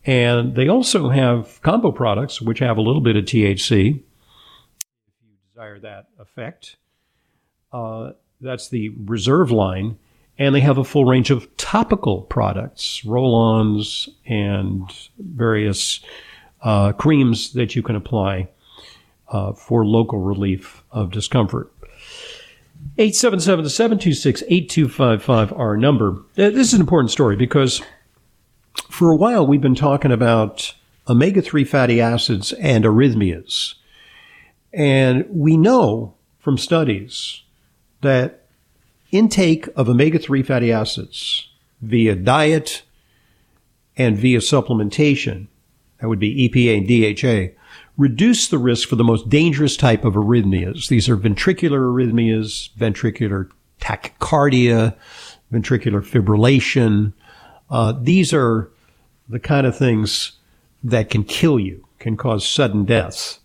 And 0.04 0.56
they 0.56 0.68
also 0.68 1.08
have 1.08 1.62
combo 1.62 1.92
products, 1.92 2.42
which 2.42 2.58
have 2.58 2.76
a 2.76 2.82
little 2.82 3.00
bit 3.00 3.16
of 3.16 3.24
THC. 3.24 3.96
If 3.96 4.02
you 5.22 5.36
desire 5.48 5.78
that 5.78 6.08
effect, 6.18 6.76
uh, 7.72 8.12
that's 8.40 8.68
the 8.68 8.90
reserve 9.04 9.50
line. 9.50 9.98
And 10.38 10.54
they 10.54 10.60
have 10.60 10.78
a 10.78 10.84
full 10.84 11.04
range 11.04 11.30
of 11.30 11.56
topical 11.56 12.22
products, 12.22 13.04
roll 13.04 13.34
ons, 13.34 14.08
and 14.26 14.90
various 15.18 16.00
uh, 16.62 16.92
creams 16.92 17.52
that 17.52 17.76
you 17.76 17.82
can 17.82 17.94
apply 17.94 18.48
uh, 19.32 19.52
for 19.54 19.84
local 19.84 20.20
relief 20.20 20.84
of 20.92 21.10
discomfort. 21.10 21.72
877-726-8255, 22.98 25.58
our 25.58 25.76
number. 25.76 26.22
This 26.34 26.68
is 26.68 26.74
an 26.74 26.80
important 26.80 27.10
story 27.10 27.34
because 27.36 27.82
for 28.90 29.10
a 29.10 29.16
while 29.16 29.44
we've 29.46 29.60
been 29.60 29.74
talking 29.74 30.12
about 30.12 30.74
omega 31.08 31.42
3 31.42 31.64
fatty 31.64 32.00
acids 32.00 32.52
and 32.54 32.84
arrhythmias. 32.84 33.74
And 34.72 35.26
we 35.30 35.56
know 35.56 36.14
from 36.38 36.56
studies 36.58 37.42
that 38.02 38.44
intake 39.10 39.68
of 39.76 39.88
omega 39.88 40.18
3 40.18 40.42
fatty 40.42 40.70
acids 40.72 41.48
via 41.80 42.14
diet 42.14 42.82
and 43.96 44.16
via 44.16 44.38
supplementation, 44.38 45.48
that 46.00 46.08
would 46.08 46.18
be 46.18 46.48
EPA 46.48 46.78
and 46.78 46.88
DHA, 46.88 47.52
reduce 48.02 48.48
the 48.48 48.58
risk 48.58 48.88
for 48.88 48.96
the 48.96 49.04
most 49.04 49.28
dangerous 49.28 49.76
type 49.76 50.04
of 50.04 50.14
arrhythmias. 50.14 50.88
These 50.88 51.08
are 51.08 51.16
ventricular 51.16 51.78
arrhythmias, 51.78 52.70
ventricular 52.76 53.48
tachycardia, 53.80 54.96
ventricular 55.52 56.02
fibrillation. 56.02 57.12
Uh, 57.70 57.92
these 57.92 58.34
are 58.34 58.70
the 59.28 59.38
kind 59.38 59.68
of 59.68 59.78
things 59.78 60.32
that 60.82 61.10
can 61.10 61.22
kill 61.22 61.60
you, 61.60 61.86
can 62.00 62.16
cause 62.16 62.46
sudden 62.46 62.84
deaths. 62.84 63.38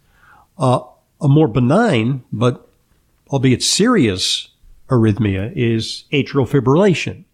Uh, 0.58 0.80
a 1.22 1.28
more 1.28 1.48
benign, 1.48 2.24
but 2.32 2.68
albeit 3.30 3.62
serious 3.62 4.50
arrhythmia 4.90 5.54
is 5.56 6.06
atrial 6.12 6.50
fibrillation. 6.50 7.26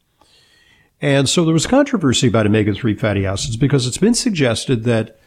And 1.01 1.29
so 1.29 1.45
there 1.45 1.53
was 1.53 1.67
controversy 1.67 2.27
about 2.27 2.47
omega 2.47 2.73
3 2.73 2.95
fatty 2.95 3.25
acids 3.25 3.55
because 3.55 3.87
it's 3.87 3.97
been 3.97 4.13
suggested 4.13 4.83
that 4.83 5.19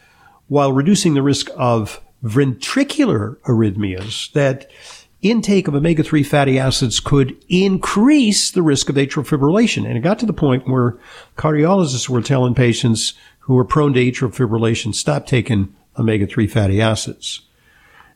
while 0.48 0.72
reducing 0.72 1.14
the 1.14 1.22
risk 1.22 1.48
of 1.56 2.00
ventricular 2.24 3.36
arrhythmias, 3.40 4.32
that 4.32 4.70
intake 5.22 5.66
of 5.66 5.74
omega 5.74 6.02
3 6.02 6.22
fatty 6.22 6.58
acids 6.58 7.00
could 7.00 7.36
increase 7.48 8.50
the 8.50 8.62
risk 8.62 8.88
of 8.88 8.96
atrial 8.96 9.26
fibrillation. 9.26 9.86
And 9.86 9.96
it 9.96 10.00
got 10.00 10.18
to 10.20 10.26
the 10.26 10.32
point 10.32 10.68
where 10.68 10.98
cardiologists 11.36 12.08
were 12.08 12.22
telling 12.22 12.54
patients 12.54 13.14
who 13.40 13.54
were 13.54 13.64
prone 13.64 13.92
to 13.94 14.00
atrial 14.00 14.34
fibrillation 14.34 14.94
stop 14.94 15.26
taking 15.26 15.74
omega 15.98 16.26
3 16.26 16.46
fatty 16.46 16.80
acids. 16.80 17.42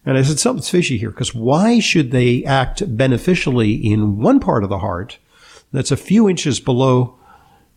And 0.04 0.16
I 0.16 0.22
said, 0.22 0.38
something's 0.38 0.70
fishy 0.70 0.96
here, 0.96 1.10
because 1.10 1.34
why 1.34 1.78
should 1.78 2.10
they 2.10 2.42
act 2.44 2.96
beneficially 2.96 3.74
in 3.74 4.18
one 4.18 4.40
part 4.40 4.64
of 4.64 4.70
the 4.70 4.78
heart 4.78 5.18
that's 5.72 5.90
a 5.90 5.96
few 5.96 6.28
inches 6.28 6.58
below 6.58 7.18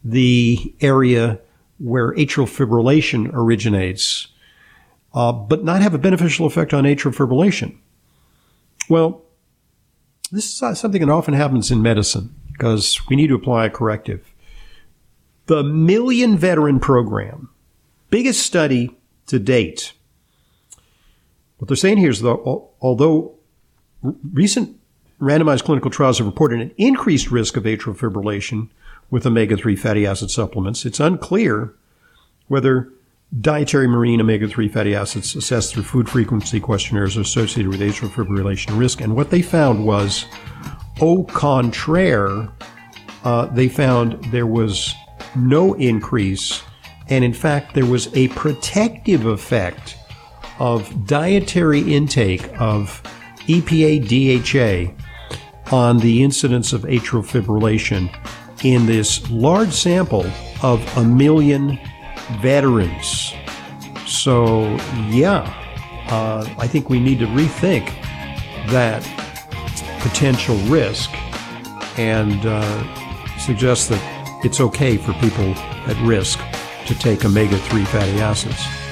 the 0.03 0.73
area 0.81 1.39
where 1.79 2.13
atrial 2.13 2.47
fibrillation 2.47 3.29
originates, 3.33 4.27
uh, 5.13 5.31
but 5.31 5.63
not 5.63 5.81
have 5.81 5.93
a 5.93 5.99
beneficial 5.99 6.45
effect 6.45 6.73
on 6.73 6.83
atrial 6.83 7.15
fibrillation? 7.15 7.77
Well, 8.89 9.23
this 10.31 10.45
is 10.45 10.79
something 10.79 11.01
that 11.01 11.09
often 11.09 11.33
happens 11.33 11.71
in 11.71 11.81
medicine 11.81 12.33
because 12.51 12.99
we 13.07 13.15
need 13.15 13.27
to 13.27 13.35
apply 13.35 13.65
a 13.65 13.69
corrective. 13.69 14.33
The 15.45 15.63
Million 15.63 16.37
Veteran 16.37 16.79
Program, 16.79 17.49
biggest 18.09 18.43
study 18.43 18.95
to 19.27 19.39
date. 19.39 19.93
What 21.57 21.67
they're 21.67 21.77
saying 21.77 21.97
here 21.97 22.09
is 22.09 22.21
that 22.21 22.37
although 22.81 23.35
recent 24.01 24.77
randomized 25.19 25.63
clinical 25.63 25.91
trials 25.91 26.17
have 26.17 26.27
reported 26.27 26.61
an 26.61 26.71
increased 26.77 27.31
risk 27.31 27.55
of 27.55 27.63
atrial 27.63 27.95
fibrillation 27.95 28.69
with 29.09 29.25
omega 29.25 29.55
3 29.55 29.75
fatty 29.75 30.05
acid 30.05 30.31
supplements, 30.31 30.85
it's 30.85 30.99
unclear 30.99 31.73
whether 32.47 32.91
dietary 33.41 33.87
marine 33.87 34.21
omega 34.21 34.47
3 34.47 34.67
fatty 34.67 34.95
acids 34.95 35.35
assessed 35.35 35.73
through 35.73 35.83
food 35.83 36.07
frequency 36.09 36.59
questionnaires 36.59 37.17
are 37.17 37.21
associated 37.21 37.69
with 37.69 37.79
atrial 37.79 38.09
fibrillation 38.09 38.77
risk. 38.77 39.01
And 39.01 39.15
what 39.15 39.31
they 39.31 39.41
found 39.41 39.83
was, 39.83 40.25
au 41.01 41.23
contraire, 41.23 42.49
uh, 43.23 43.47
they 43.47 43.67
found 43.67 44.23
there 44.25 44.47
was 44.47 44.93
no 45.35 45.73
increase. 45.75 46.61
And 47.09 47.23
in 47.23 47.33
fact, 47.33 47.73
there 47.73 47.85
was 47.85 48.15
a 48.15 48.27
protective 48.29 49.25
effect 49.25 49.97
of 50.59 51.07
dietary 51.07 51.81
intake 51.81 52.49
of 52.59 53.01
EPA 53.47 54.93
DHA 54.93 54.93
on 55.75 55.97
the 55.97 56.23
incidence 56.23 56.71
of 56.71 56.83
atrial 56.83 57.23
fibrillation 57.25 58.13
in 58.63 58.85
this 58.85 59.27
large 59.31 59.71
sample 59.71 60.25
of 60.61 60.97
a 60.97 61.03
million 61.03 61.79
veterans. 62.41 63.33
So, 64.05 64.63
yeah, 65.09 65.51
uh, 66.07 66.47
I 66.57 66.67
think 66.67 66.89
we 66.89 66.99
need 66.99 67.19
to 67.19 67.27
rethink 67.27 67.87
that 68.69 69.01
potential 70.01 70.57
risk 70.67 71.09
and 71.97 72.45
uh, 72.45 73.37
suggest 73.37 73.89
that 73.89 74.41
it's 74.43 74.59
okay 74.59 74.97
for 74.97 75.13
people 75.13 75.53
at 75.87 75.97
risk 76.05 76.39
to 76.87 76.95
take 76.95 77.23
omega 77.23 77.57
3 77.57 77.85
fatty 77.85 78.19
acids. 78.19 78.82